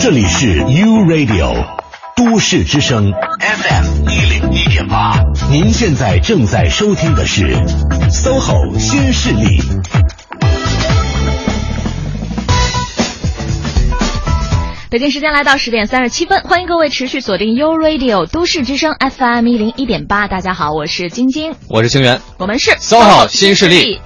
[0.06, 1.66] 这里是 U Radio
[2.16, 7.56] 都市之声 FM 一零一点八，您现在正在收听的是
[8.12, 9.60] SOHO 新势力。
[14.92, 20.28] 北京时间来到十点三十七分，欢迎各位持续锁定 U Radio 都市之声 FM 一零一点八。
[20.28, 24.00] 大家好，我是晶晶，我是清源，我们是 SOHO 新势力。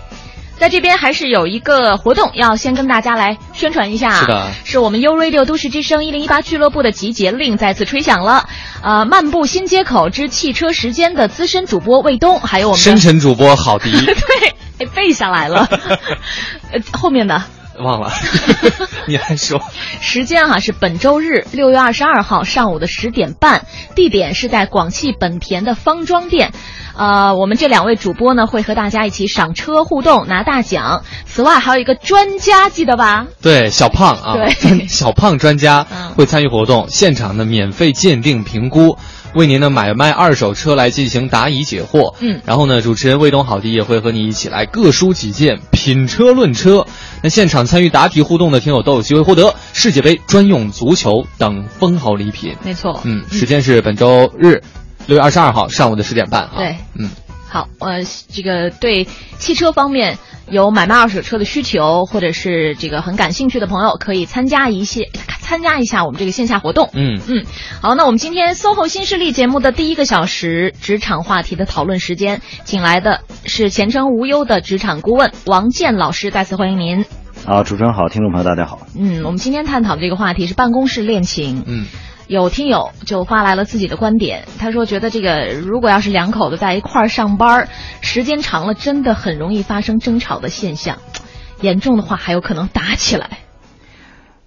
[0.59, 8.47] 在这边还是有一个活动要先跟大家来宣传一下，是的，是我们 U Radio 都市之声一零一八俱乐部的集结令再次吹响了。
[8.83, 14.15] 呃，漫步新街口之汽车时间的资深主播魏东，还有我们深沉主播郝迪， 对，
[14.79, 15.67] 哎，背下来了。
[16.71, 17.41] 呃，后面的。
[17.83, 18.11] 忘了，
[19.07, 19.61] 你还说
[20.01, 23.65] 时间哈是本周日六月二十二号上午的十点半，
[23.95, 26.51] 地点是在广汽本田的方庄店。
[26.97, 31.03] 呃，我们这两位主播呢会和大家一起赏车互动拿大奖。
[31.25, 33.27] 此外还有一个专家，记得吧？
[33.41, 35.87] 对，小胖啊，对，小胖专家
[36.17, 38.97] 会参与活动，现场的免费鉴定评估。
[39.33, 46.85] 为您的买卖二手车来进行答疑解惑，嗯，然后呢，主持人魏东好迪也会和你一起来各抒己见，品车论车。
[47.21, 52.55] 那现场参与答题互动的听友都有机会获得世界杯专用足球等丰厚礼品。
[52.63, 54.61] 没错，嗯，时间是本周日
[55.05, 56.53] 六月二十二号上午的十点半啊。
[56.57, 57.09] 对，嗯，
[57.49, 59.05] 好，呃，这个对
[59.37, 60.17] 汽车方面。
[60.51, 65.07] 有买卖二手车的需求，或者是这个很感兴趣的朋友，可以参加一些
[65.39, 66.89] 参加一下我们这个线下活动。
[66.95, 67.45] 嗯嗯，
[67.83, 77.05] 好，那我们今天 SOHO 新势力节目的第一个小时职场话题的讨论时间，请来的是前程无忧的职场顾问王健老师，再次欢迎您。
[77.45, 78.87] 好，主持人好，听众朋友大家好。
[78.97, 81.63] 嗯，我们今天探讨的这个话题是办公室恋情。
[81.67, 81.85] 嗯。
[82.29, 87.67] 有听友就发来了自己的观点，他说觉得这个如果要是两口子在一块儿上班，
[88.01, 90.99] 时间长了真的很容易发生争吵的现象，
[91.61, 93.39] 严重的话还有可能打起来。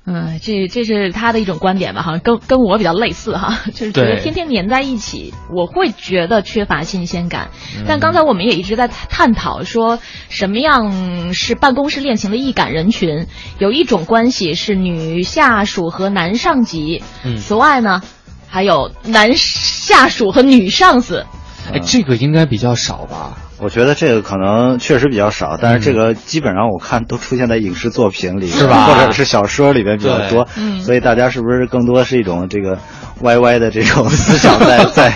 [0.04, 7.50] 嗯，这这是他的一种观点吧，好像跟跟我比较类似哈， 就是觉得天天黏在一起，我会觉得缺乏新鲜感。
[7.86, 13.26] 但刚才我们也一直在探讨说，什么样是办公室恋情的易感人群？
[13.58, 18.02] 有一种关系是女下属和男上级，嗯此外呢，
[18.48, 21.26] 还有男下属和女上司。
[21.72, 23.38] 哎，这个应该比较少吧？
[23.62, 32.78] 我觉得这个可能确实比较少，但是这个基本上我看都出现在影视作品里，是吧或者是小说里边比较多，嗯所以大家是不是更多是一种这个
[33.20, 35.14] 歪歪的这种思想在 在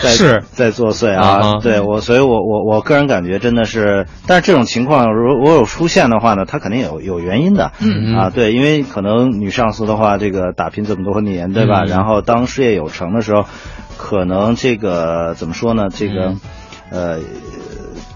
[0.00, 11.82] 在是在作祟啊对我，所以我我我个人感觉真的是，但是这种情况如如果有出现的话呢，它肯定有有原因的，嗯啊，对，因为可能女上司的话，这个打拼这么多年，对吧？
[11.84, 13.44] 嗯然后当事业有成的时候，
[13.96, 15.88] 可能这个怎么说呢？
[15.90, 16.34] 这个、
[16.90, 17.18] 呃，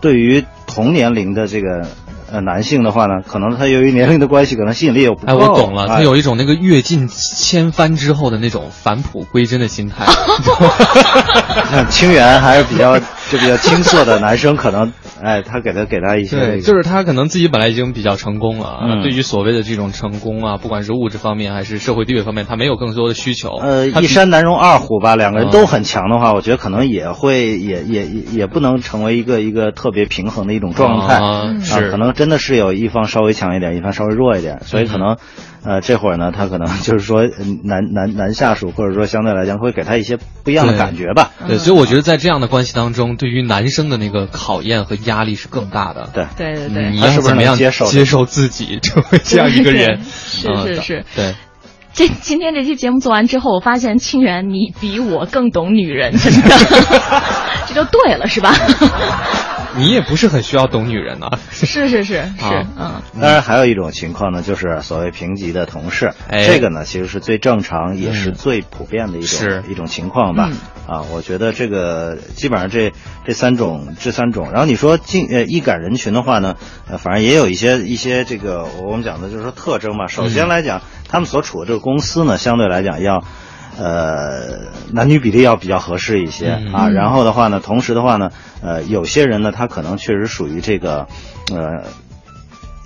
[0.03, 1.87] 对于同年龄的这个
[2.31, 5.33] 呃男性的话呢，可能他由于年龄的关系，可能吸引力又不够。
[5.33, 10.05] 哎，我懂了，哎他有一种那个阅尽千帆之后的那种返璞归真的心态。
[11.71, 12.99] 像清源还是比较
[13.33, 23.57] 就比较青涩的男生，可能哎，他给他给他一些、这对，就是他可能自己本来已经比较成功了，对于所谓的这种成功啊，不管是物质方面还是社会地位方面，他没有更多的需求。
[23.57, 25.51] 呃，一山难容二虎吧，两个人嗯。
[25.51, 31.55] 都很强的话，我觉得可能也会也也也也不能成为一个一个特别平衡的一种状态啊
[31.91, 35.17] 可能真的是有一方稍微强一点，一方稍微弱一点，所以可能，
[35.65, 37.29] 呃，这会儿呢，他可能 就是说呃
[37.65, 41.31] 男男男下属或者说相对来讲会给他一些不一样的感觉吧。
[41.47, 46.11] 对，所以我觉得在这样的关系当中，对于男生的那个考验和压力是更大的。
[46.13, 50.01] 对对对对，嗯你是不是要怎么样接受接受自己成为这样一个人？
[50.05, 51.05] 是嗯是是。
[51.15, 51.35] 对，
[51.95, 56.49] 这今天这期节目做完之后，我发现清源你比我更懂女人，真的，
[57.69, 58.53] 这就对了，是吧？
[59.77, 61.39] 你也不是很需要懂女人啊。
[61.51, 70.49] 是是是是，啊嗯，当然还有一种情况呢，就是所谓平级的同事，哎这个呢其实是最正常也是嗯最普遍的一种、是一种情况吧。
[70.51, 70.57] 嗯
[70.87, 72.93] 啊，我觉得这个基本上这
[73.25, 76.57] 这三种这三种，然后你说进呃易感人群的话呢，
[76.89, 80.09] 呃，反正也有一些一些这个我们讲的就是说特征嘛。
[80.09, 83.25] 首先来讲，他们所处的这个公司呢，相对来讲要。
[83.79, 86.73] 呃，男女比例要比较合适一些、嗯。
[86.73, 88.31] 啊，然后的话呢，同时的话呢，
[88.63, 91.07] 呃，有些人呢，他可能确实属于这个，
[91.53, 91.85] 呃，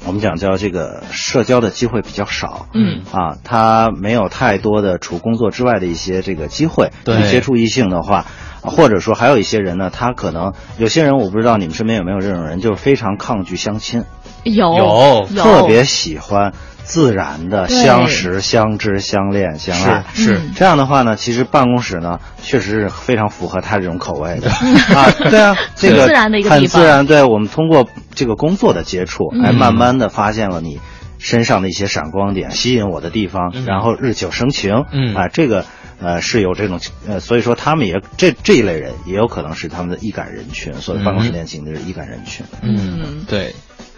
[0.07, 3.03] 我们讲叫这个社交的机会比较少，嗯。
[3.11, 7.23] 啊，他没有太多的除工作之外的一些这个机会对。
[7.23, 8.27] 去接触异性的话，
[8.63, 14.05] 啊或者说还有一些人呢，他可能有些人我不知道你们身边有没有这种人，就是非常抗拒相亲，
[14.45, 14.77] 有。
[14.77, 15.29] 有。
[15.35, 15.43] 有。
[15.43, 16.53] 特别喜欢
[16.87, 20.05] 自然的相识、相知、相恋、相爱。
[20.15, 25.11] 是是嗯这样的话呢，其实办公室呢，确实是非常符合他这种口味的啊。
[25.31, 27.05] 对啊， 这个很自然的一个很自然。
[27.07, 30.81] 对我们通过这个工作的接触，嗯哎，慢慢的发现了你
[31.19, 34.85] 身上的一些闪光点，吸引我的地方，嗯然后日久生情。
[34.93, 35.65] 嗯啊，这个
[36.01, 36.79] 呃是有这种
[37.09, 42.47] 呃，所以说他们也这这一类人也有可能是他们的易感人群，所以办公室嗯恋情的易感人群。
[42.63, 43.55] 嗯对，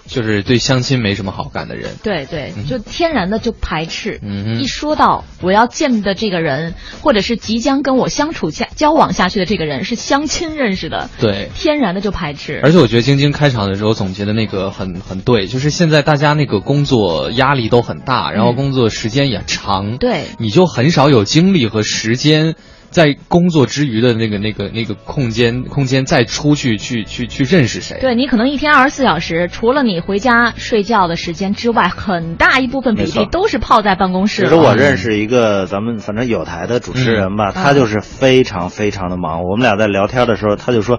[0.08, 1.90] 就是对相亲没什么好感的人。
[2.02, 4.18] 对对，就天然的就排斥。
[4.22, 12.60] 嗯哼一说到我要见的这个人，或者是即将跟我相处下交往下去的这个人是相亲认识的，对，天然的就排斥。
[12.64, 22.56] 而且我觉得晶晶开场的时候总结的那个很很对，就是现在大家那个工作压力都很大，然后工作时间也长，嗯对你就很少有精力和时间。
[22.90, 27.98] 在工作之余的那个、那个、那个空间空间，再出去去去去认识谁？
[28.00, 34.48] 对你可能一天二十四小时，除了你回家睡觉的时间之外，很大一部分比例都是泡在办公室了。
[34.48, 39.42] 其实我认识一个咱们反正有台的主持人吧，嗯他就是非常非常的忙。
[39.42, 40.98] 我们俩在聊天的时候，他就说：“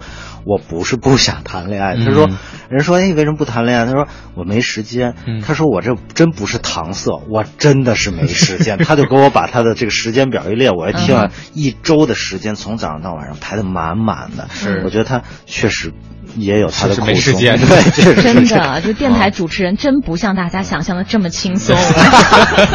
[0.50, 1.94] 我不是不想谈恋爱。
[1.94, 2.28] 嗯他说
[2.70, 5.14] ：“人说，哎，为什么不谈恋爱？”他说：“我没时间。
[5.28, 8.80] 嗯他说：“我这真不是搪塞，我真的是没时间。
[8.84, 14.48] ”他就给我把他的这个时间表一列，我一听啊，一周的时间从早上到晚上排的满满的。
[14.52, 15.94] 是我觉得他确实
[16.36, 21.78] 也有他的苦衷 没时间对，真的，就电台主持人真不像大家想象的这么轻松。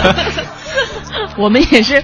[1.36, 2.02] 我们也是。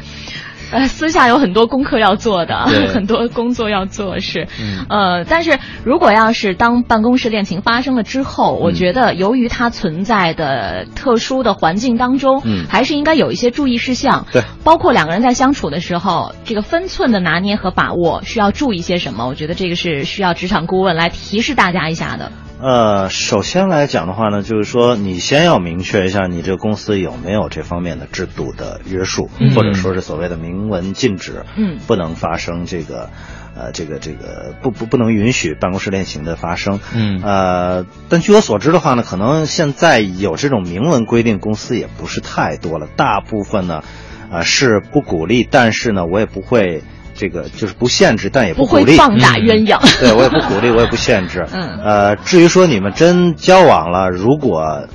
[0.70, 2.54] 呃，私下有很多功课要做的，
[2.94, 19.26] 很多工作要做是，嗯呃，但是如果要是当办公室恋情发生了之后，我觉得由于它存在的特殊的环境当中，嗯还是应该有一些注意事项，对，包括两个人在相处的时候，这个分寸的拿捏和把握需要注意些什么？
[19.26, 22.30] 我觉得这个是需要职场顾问来提示大家一下的。
[22.62, 29.54] 呃，首先来讲的话呢，就是说你先要明确一下你这个公司有没有这方面的制度的约束，嗯。
[29.54, 31.78] 或者说是所谓的明文禁止，嗯。
[31.86, 33.10] 不能发生这个。
[33.52, 37.20] 呃，这个这个不不不能允许办公室恋情的发生，嗯。
[37.20, 43.82] 呃，但据我所知的话呢，可能现在有这种明文规定，公司也不是太多了，大部分呢，
[44.30, 46.84] 呃是不鼓励，但是呢，我也不会
[47.20, 49.78] 这个就是不限制，但也不鼓励，会放大鸳鸯。
[50.00, 51.46] 对我也不鼓励，我也不限制。
[51.52, 54.86] 嗯呃，至于说你们真交往了，如果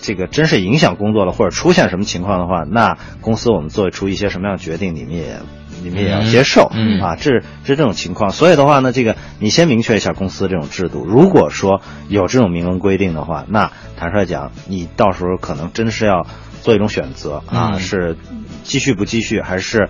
[0.00, 5.36] 这个真是影响工作了，或者出现什么情况的话，那公司我们做出一些什么样的决定，你们也
[5.84, 8.30] 你们也要接受、嗯啊，这是这是这种情况。
[8.30, 11.04] 所以的话呢，这个你先明确一下公司这种制度。
[11.04, 16.26] 如果说有这种明文规定的话，那坦率讲，你到时候可能真是要
[16.62, 18.16] 做一种选择啊，嗯是
[18.64, 19.88] 继续不继续，还是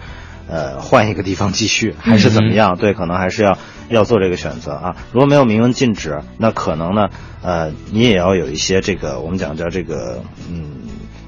[0.49, 2.77] 呃换一个地方继续，还是怎么样？
[2.77, 4.97] 对，可能还是要要做这个选择啊。
[5.13, 7.09] 如果没有明文禁止，那可能呢，
[7.43, 10.73] 呃，你也要有一些这个我们讲叫这个嗯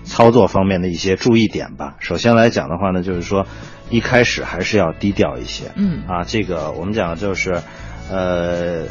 [0.05, 1.97] 操作方面的一些注意点吧。
[2.01, 3.47] 首先来讲的话呢，就是说
[3.91, 7.63] 一开始还是要低调一些，嗯啊，这个我们讲就是。
[8.11, 8.85] 呃，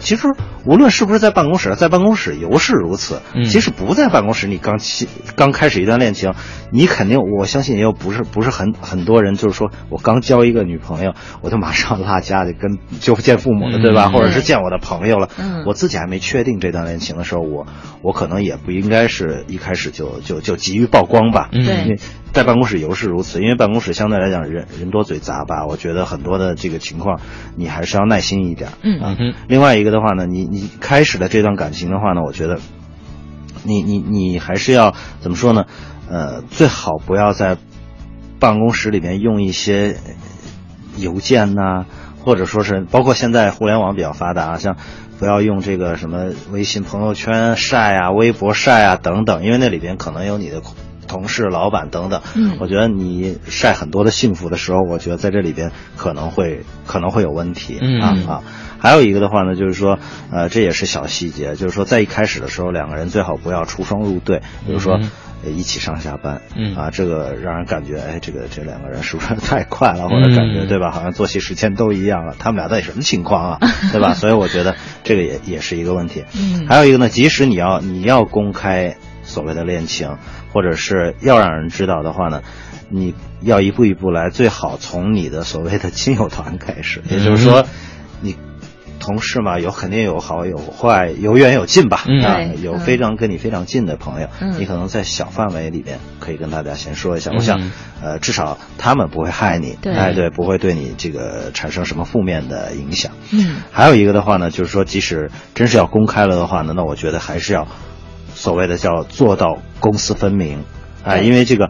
[0.00, 0.28] 其实
[0.64, 3.20] 无论是不是在办公室，在办公室尤是如此。
[3.34, 6.34] 嗯即使不在办公室，你刚起刚开始一段恋情，
[6.72, 14.10] 你肯定我相信也有不是不是很很多人，就是说我刚交一个女朋友，我就马上拉家里跟就见父母了，对吧？
[14.10, 15.28] 嗯或者是见我的朋友了。
[15.38, 17.66] 嗯我自己还没确定这段恋情的时候，我
[18.02, 21.48] 我可能也不应该是一开始就就就急于曝光吧。
[21.52, 22.00] 嗯对因为
[22.32, 27.20] 在办公室尤是如此，因为办公室相对来讲人人多嘴杂吧，我觉得很多的这个情况
[27.56, 28.70] 你还是要耐心一点。
[28.82, 32.58] 嗯另外一个的话呢，你你开始的这段感情的话呢，我觉得
[33.62, 35.66] 你你你还是要怎么说呢？
[36.10, 37.56] 呃，最好不要在
[38.38, 40.12] 办公室里面用一些呃
[40.96, 41.86] 邮件呐、
[42.24, 44.76] 或者说是包括现在互联网比较发达，像
[45.18, 50.60] 不要用这个什么微信朋友圈晒啊、微博晒啊等等，因为那里边可能有你的
[51.06, 52.20] 同事、老板等等。
[52.34, 58.42] 嗯我觉得你晒很多的幸福的时候，我觉得在这里边可能会可能会有问题、嗯啊啊。
[58.78, 59.98] 还有一个的话呢，就是说，
[60.30, 65.10] 呃，这也是小细节，就是说，在一开始的时候，两个人最好不要出双入对，比如说嗯，
[65.44, 70.90] 呃一起上下班，嗯啊，这个让人感觉，哎，这个这两个人是不是太快了，或者感觉嗯对吧？
[70.90, 73.58] 好像作息时间都一样了，他们俩到底什么情况啊，
[73.92, 74.12] 对吧？
[74.12, 76.24] 所以我觉得这个也也是一个问题。
[76.38, 78.96] 嗯还有一个呢，即使你要你要公开
[79.26, 80.16] 所谓的恋情，
[80.54, 82.42] 或者是要让人知道的话呢，
[82.88, 87.66] 你要一步一步来，最好从你的所谓的亲友团开始，也就是说，
[88.22, 88.36] 你。
[88.98, 92.02] 同事嘛，有肯定有好有坏，有远有近吧。
[92.08, 97.30] 嗯啊有非常跟你非常近的朋友，嗯你可能在小范围里边可以跟大家先说一下。
[97.30, 97.70] 嗯我想，
[98.02, 103.12] 呃，至少他们不会害你，哎，对，不会对你这个产生什么负面的影响。
[103.30, 107.68] 嗯还有一个的话呢，就是说，即使真是要公开了的话呢，那我觉得还是要
[108.46, 110.62] 所谓的叫做到公私分明，
[111.02, 111.68] 哎，因为这个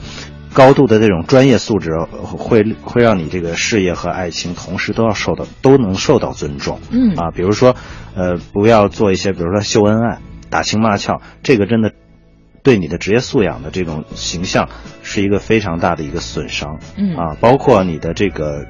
[0.52, 6.78] 高度的这种专业素质呃会会让你这个事业和爱情同时都要受到都能受到尊重。
[6.90, 7.74] 嗯啊，比如说，
[8.14, 10.18] 呃，不要做一些，比如说秀恩爱、
[10.50, 11.92] 打情骂俏，这个真的。
[12.62, 14.68] 对你的职业素养的这种形象
[15.04, 18.66] 是一个非常大的一个损伤，嗯啊，包括你的这个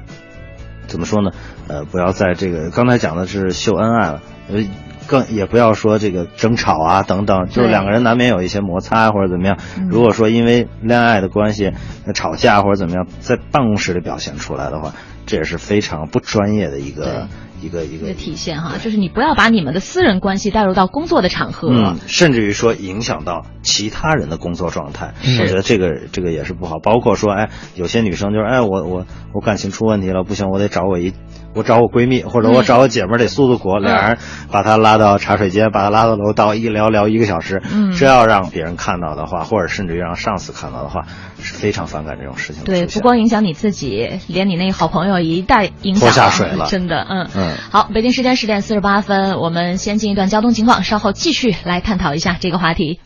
[0.85, 1.31] 怎么说呢？
[1.67, 4.63] 呃，不要在这个刚才讲的是秀恩爱了，呃，
[5.07, 9.57] 更也不要说这个争吵啊等等，就是两个人难免有一些摩擦或者怎么样。
[9.77, 11.71] 嗯如果说因为恋爱的关系
[12.05, 14.93] 呃吵架或者怎么样，在办公室里表现出来的话，
[15.25, 17.27] 这也是非常不专业的一个
[17.61, 21.69] 一个一个体现哈，就是你不要把你们的私人关系带入到工作的场合。
[21.71, 26.79] 嗯，甚至于说影响到其他人的工作状态，我觉得这个这个也是不好。
[26.79, 31.13] 包括说，哎，有些女生就是，哎，我我我感情出问题了，不行，我得找我一，
[31.57, 34.17] 我找我闺蜜或者我找我姐们儿得诉诉苦，俩人
[34.51, 37.63] 把她拉到茶水间，把她拉到楼道，一聊聊一个小时。
[37.73, 37.91] 嗯。
[37.93, 41.01] 这要让别人看到的话，或者甚至于让上司看到的话，
[41.41, 46.67] 是非常反感这种事情对，不光影响你自己，连你那好朋友一带影响拖下水了。
[46.67, 47.27] 真的，嗯。
[47.35, 47.53] 嗯。
[47.71, 52.99] 好，北京时间十点四十八分，我们先进一段交通情况，稍后继续来探讨一下这个话题。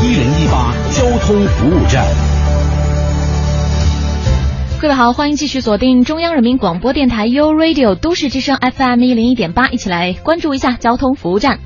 [0.00, 2.49] 一零一八交通服务站。
[4.80, 11.58] 各位好，欢迎继续锁定中央人民广播电台 u Radio 都市之声 FM 一零一点八，一起来关注一下交通服务站。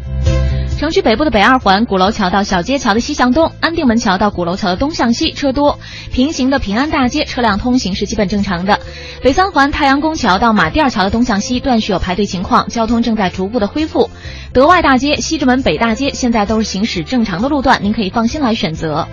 [0.81, 5.79] 城区北部的北二环鼓楼桥到小街桥的西向东，安定门桥到鼓楼桥的东向西车多；
[6.11, 8.81] 平行的平安大街车辆通行是基本正常的。
[9.23, 14.11] 北三环太阳宫桥到马甸桥的东向西段续有排队情况，交通正在逐步的恢复。
[14.53, 19.07] 德外大街、西直门北大街现在都是行驶正常的路段，您可以放心来选择。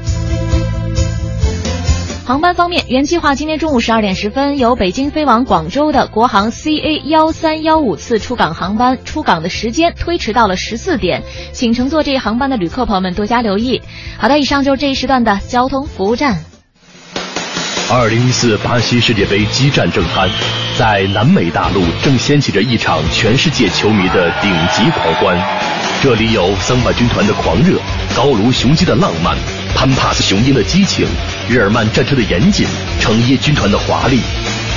[2.32, 13.82] 航班方面，原计划今天中午十二点十分由北京飞往广州的国航 CA 幺三幺五次出港航班出港的时间推迟到了十四点，请乘坐这一航班的旅客朋友们多加留意。
[14.18, 16.38] 好的，以上就是这一时段的交通服务站。
[17.92, 20.30] 二零一四巴西世界杯激战正酣，
[20.80, 25.38] 在南美大陆正掀起着一场全世界球迷的顶级狂欢。
[26.02, 27.78] 这里有桑巴军团的狂热，
[28.16, 29.36] 高卢雄鸡的浪漫，
[29.76, 31.08] 潘帕斯雄鹰的激情，
[31.50, 32.68] 日耳曼战车的严谨，
[33.00, 34.20] 成衣军团的华丽。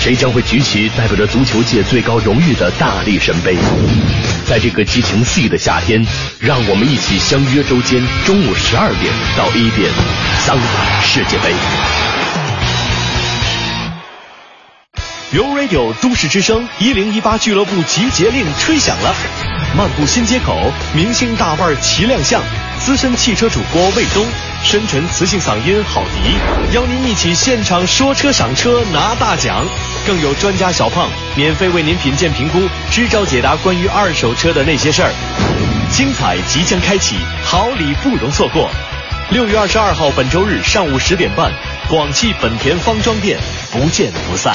[0.00, 3.56] 谁将会举起代表着足球界最高荣誉的大力神杯？
[4.46, 6.04] 在这个激情四溢的夏天，
[6.40, 9.90] 让我们一起相约周间中午十二点到一点，
[10.40, 11.54] 桑巴世界杯。
[15.32, 19.14] u Radio 都市之声一零一八俱乐部集结令吹响了，
[19.76, 22.40] 漫步新街口，明星大腕齐亮相，
[22.84, 24.26] 资深汽车主播魏东，
[24.62, 29.64] 深沉磁性嗓音郝迪，邀您一起现场说车赏车拿大奖，
[30.06, 32.60] 更有专家小胖免费为您品鉴评估，
[32.90, 35.10] 支招解答关于二手车的那些事儿，
[35.90, 38.68] 精彩即将开启，好礼不容错过。
[39.30, 41.50] 六月二十二号本周日上午十点半，
[41.88, 43.38] 广汽本田方庄店，
[43.72, 44.54] 不见不散。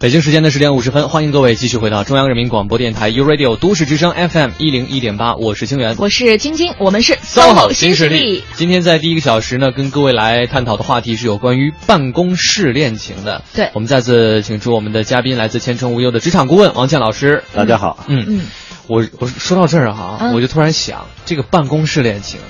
[0.00, 8.42] 北京时间的十点五十分，欢迎各位继续回到中央人民广播电台 u Radio 都市之声 FM 一零一点八，我是清源，我是晶晶，我们是 SOHO 新势力。
[8.54, 13.44] 今天在第一个小时呢，跟各位来探讨的话题是有关于办公室恋情的。
[13.52, 17.44] 对，我们再次请出我们的嘉宾，来自前程无忧的职场顾问王健老师。
[17.52, 18.24] 大家好，嗯。
[18.26, 18.40] 嗯，
[18.86, 20.32] 我我说到这儿哈，嗯。
[20.32, 22.40] 我就突然想，这个办公室恋情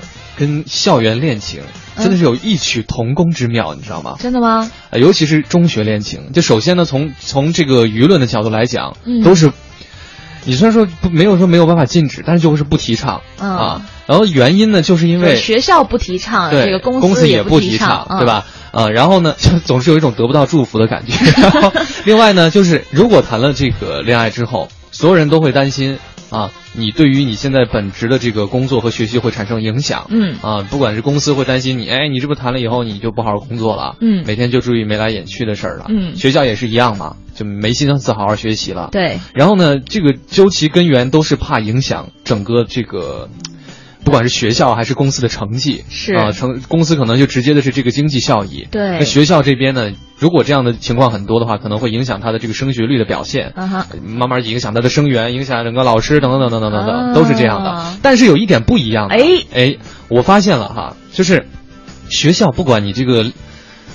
[0.41, 1.61] 跟校园恋情
[1.97, 4.15] 真的是有异曲同工之妙，你知道吗？
[4.19, 4.71] 真的吗？
[4.89, 9.51] 呃，尤其是中学恋情，就首先呢，从从这个舆论的角度来讲，嗯都是，
[10.45, 13.81] 你虽然说不没有说没有办法禁止，但是就是不提倡、嗯啊。
[14.07, 18.47] 然后原因呢，就是因为学校不提倡，对这个公司也不提倡，嗯对吧？
[18.71, 21.13] 呃，然后呢，就总是有一种得不到祝福的感觉。
[21.39, 21.71] 然后，
[22.05, 25.99] 另外呢，就是如果谈了这个恋爱之后，所有人都会担心
[26.31, 30.07] 啊，你对于你现在本职的这个工作和学习会产生影响。
[30.09, 35.85] 嗯啊，不管是公司会担心你，哎，你这不谈了以后你就不好好工作了，嗯每天就注意眉来眼去的事儿了。
[35.89, 38.89] 嗯学校也是一样嘛，就没心思好好学习了。
[38.91, 43.29] 对，然后呢，这个究其根源都是怕影响整个这个。
[44.03, 48.67] 不管是学校还是公司的成绩，是啊，成公司可能就直接的是这个经济效益。
[48.71, 57.97] 对那学校这边呢，如果这样的情况很多的话，可能会影响他的这个升学率的表现，嗯哼，慢慢影响他的生源，影响整个老师等等等等等等等，啊都是这样的。
[58.01, 59.21] 但是有一点不一样的，哎
[59.53, 59.77] 哎，
[60.09, 61.45] 我发现了哈，就是
[62.09, 63.31] 学校不管你这个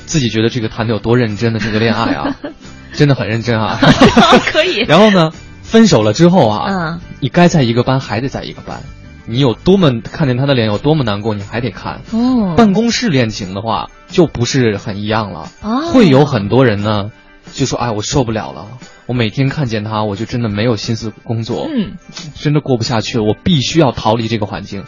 [0.07, 2.37] 自己觉得这个谈的有多认真的这个恋爱啊，
[2.95, 3.79] 真的很认真啊。
[4.53, 4.77] 可以。
[4.89, 5.33] 然后呢，
[5.63, 8.83] 分手了之后啊，嗯，你该在一个班还得在一个班，
[9.27, 12.01] 你有多么看见他的脸有多么难过，你还得看。
[12.12, 17.11] 哦，办公室恋情的话就不是很一样了，哦会有很多人呢
[17.53, 18.66] 就说：“哎，我受不了了，
[19.07, 21.97] 我每天看见他，我就真的没有心思工作，嗯，
[22.35, 24.85] 真的过不下去了，我必须要逃离这个环境。”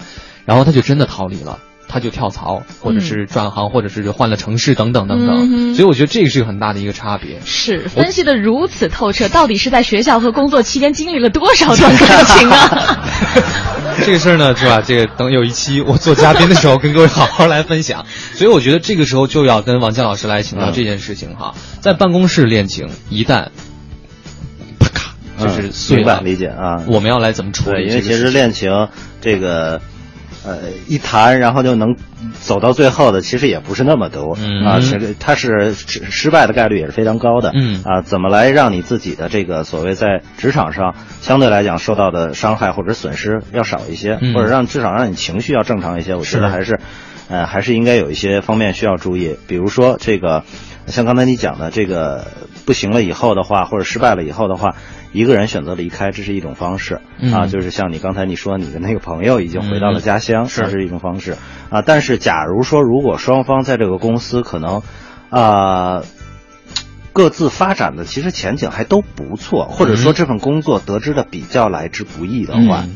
[0.46, 1.58] 然后他就真的逃离了。
[1.88, 5.48] 他就跳槽，或者是转行，或者是换了城市，等等等等。
[5.50, 7.40] 嗯所以我觉得这个是很大的一个差别。
[7.44, 12.98] 是分析的如此透彻，到底是在学校和工作期间经历了多少段感情啊？
[14.04, 14.82] 这个事儿呢，是吧？
[14.84, 18.04] 这个等有一期我做嘉宾的时候，跟各位好好来分享。
[18.34, 21.54] 所以我觉得这个时候就要跟王健老师来请教这件事情哈。
[21.80, 23.48] 在办公室恋情一旦
[24.78, 26.84] 啪咔就是碎了，明白理解啊。
[26.86, 27.88] 我们要来怎么处对，理？
[27.88, 28.88] 因为其实恋情
[29.20, 29.80] 这个。
[30.48, 31.94] 呃，一谈然后就能
[32.40, 37.52] 走到最后的，其实也不是那么多、嗯、啊，是它是失失败的概率也是非常高的。
[37.54, 46.80] 嗯啊，怎么来让你自己的这个所谓在职场上相对来讲受到的伤害或者损失要少一些，嗯、或者让至少让你情绪要正常一些，我觉得还是，
[47.28, 50.44] 呃，还是应该有一些方面需要注意，比如说这个，
[50.86, 52.26] 像刚才你讲的这个
[52.64, 54.76] 不行了以后的话，或者失败了以后的话。
[55.12, 61.36] 一个人选择离开，这是一种方式、嗯、啊，就是像你刚才你说你的那个朋友已经回到了家乡，嗯、这是一种方式
[61.70, 61.80] 啊。
[61.80, 64.82] 但是，假如说如果双方在这个公司可能
[65.30, 66.02] 啊
[67.14, 72.94] 各自发展的其实前景还都不错，或者说这份工作得知的比较来之不易的话，嗯、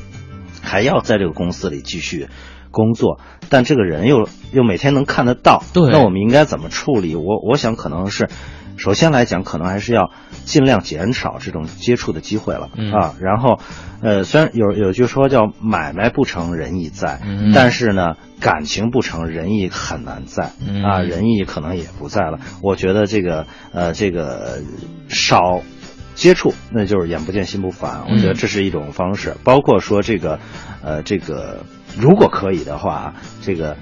[0.63, 2.29] 还要在这个公司里继续
[2.71, 7.17] 工作，但这个人又又每天能看得到，对那我们应该怎么处理？
[7.17, 8.29] 我我想可能是。
[8.77, 10.11] 首先来讲，可能还是要
[10.45, 13.15] 尽量减少这种接触的机会了、嗯啊。
[13.21, 13.61] 然后，
[14.03, 22.39] 呃，虽然有有句说叫“买卖不成仁义在”，嗯但是呢，感情不成仁义很难在、嗯啊，仁义可能也不在了。
[22.63, 24.61] 我觉得这个呃，这个
[25.09, 25.63] 少
[26.15, 28.05] 接触，那就是眼不见心不烦。
[28.11, 30.41] 我觉得这是一种方式，包括说这个
[30.83, 31.65] 呃，这个
[31.97, 33.77] 如果可以的话，这个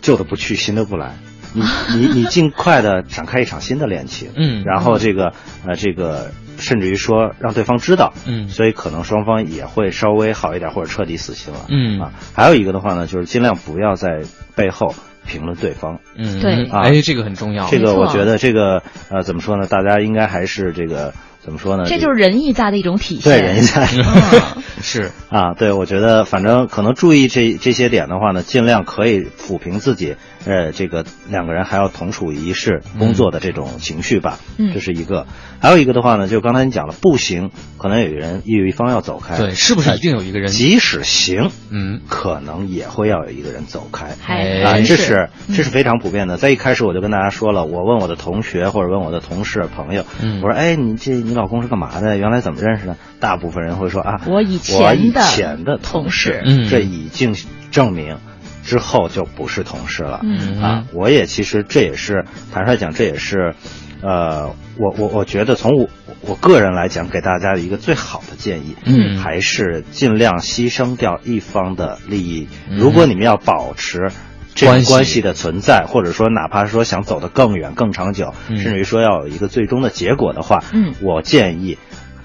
[0.00, 1.16] 旧的不去，新的不来。
[1.52, 1.62] 你
[1.96, 5.32] 你你尽快的展开一场新的恋情，嗯然后这个
[5.66, 14.22] 呃这个甚至于说让对方知道，嗯所以可能双方也会稍微好一点，或者彻底死心了，嗯啊，还有一个的话呢，就是尽量不要在
[14.54, 14.94] 背后
[15.26, 17.66] 评论对方，嗯对啊，哎，这个很重要。
[17.66, 21.84] 这个我觉得这个呃怎么说呢，大家应该还是这个怎么说呢？
[21.86, 23.40] 这就是仁义在的一种体现。
[23.40, 35.26] 对人家嗯 是啊，对，我觉得反正可能注意这这些点的话呢，尽量可以抚平自己，呃，这个两个人还要同处一室工作的这种情绪吧，嗯这是一个。
[35.60, 40.50] 还有一个的话呢，就刚才你讲了，不行，可能有一个人有一方要走开，对，是不是一定有一个人？
[40.50, 44.16] 即使行，嗯，可能也会要有一个人走开。
[44.20, 46.36] 还啊，这是这是非常普遍的。
[46.36, 52.16] 在一开始我就跟大家说了，我问我的同学或者问我的同事朋友，嗯我说，哎，你这你老公是干嘛的？
[52.16, 52.96] 原来怎么认识的？
[53.20, 57.36] 大部分人会说啊，我以前的前的同事，嗯这已经
[57.70, 58.16] 证明。
[58.62, 60.62] 之后就不是同事了，嗯。
[60.62, 63.54] 啊，我也其实这也是坦率讲，这也是，
[64.00, 65.88] 呃，我我我觉得从我
[66.20, 69.18] 我个人来讲，给大家的一个最好的建议，嗯。
[69.18, 72.48] 还是尽量牺牲掉一方的利益。
[72.70, 72.78] 嗯。
[72.78, 74.10] 如果你们要保持
[74.54, 74.84] 这关系。
[74.84, 78.56] 种关系的存在，或者说哪怕说想走得更远、更长久，嗯。
[78.58, 80.94] 甚至于说要有一个最终的结果的话，嗯。
[81.02, 81.78] 我建议。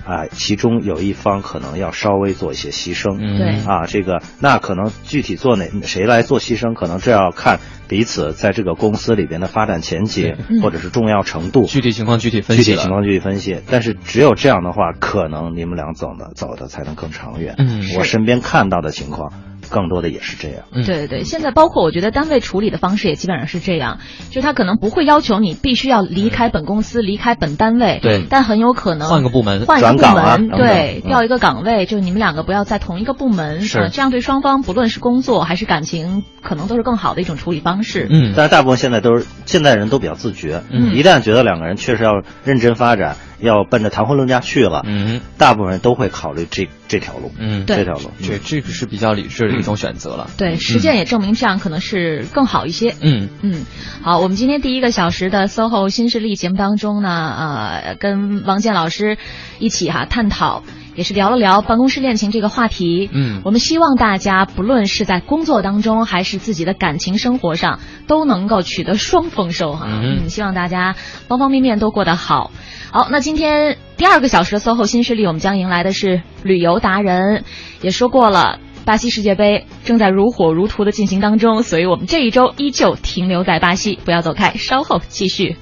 [0.08, 13.60] 啊，其中有一方可能要稍微做一些牺牲，嗯对啊，这个那可能具体做哪谁来做牺牲，可能这要看彼此在这个公司里边的发展前景嗯或者是重要程度，具体情况具体分析具体情况具体分析。
[13.70, 17.56] 但是只有这样的话，可能你们俩走的走的才能更长远。
[17.58, 19.34] 嗯我身边看到的情况，
[19.70, 20.64] 更多的也是这样。
[20.72, 20.84] 嗯。
[20.86, 24.00] 对对对，现在包括我觉得单位处理的方式也基本上是这样，
[24.32, 28.26] 就他可能不会要求你必须要离开本公司、离开本单位，对。
[28.30, 31.10] 但很有可能换个部门换一个部转岗啊门，对，嗯。
[31.10, 33.80] 调一个岗位，就你们两个不要在同一个部门，是。
[33.80, 38.08] 呃这样对双方不论是工作还是感情，可能都是更好的一种处理方式。
[38.10, 38.34] 嗯。
[38.36, 40.96] 但是大部分现在都是现在人都比较自觉，嗯。
[40.96, 48.12] 一旦觉得两个人确实要认真发展，要奔着谈婚论嫁去了，嗯大部分人都会考虑这这条路，嗯，这条路。
[48.22, 50.30] 这这个是比较理智的一种选择了。
[50.38, 52.96] 对，实践也证明这样可能是更好一些。
[53.02, 53.66] 嗯嗯，
[54.02, 59.18] 好，我们今天第一个小时的 SOHO 新势力节目当中呢，呃，跟王健老师
[59.60, 60.64] 一起哈探讨，
[60.98, 63.10] 也是聊了聊办公室恋情这个话题。
[63.14, 69.88] 嗯我们希望大家不论是在工作当中，还是自己的感情生活上，都能够取得双丰收哈。
[69.88, 70.96] 嗯嗯，希望大家
[71.28, 72.52] 方方面面都过得好。
[72.92, 77.46] 好，那今天第二个小时的 SOHO 新势力，我们将迎来的是旅游达人，
[77.82, 78.60] 也说过了。
[78.86, 85.56] 巴西世界杯正在如火如荼的进行当中，所以我们这一周依旧停留在巴西，不要走开，稍后继续。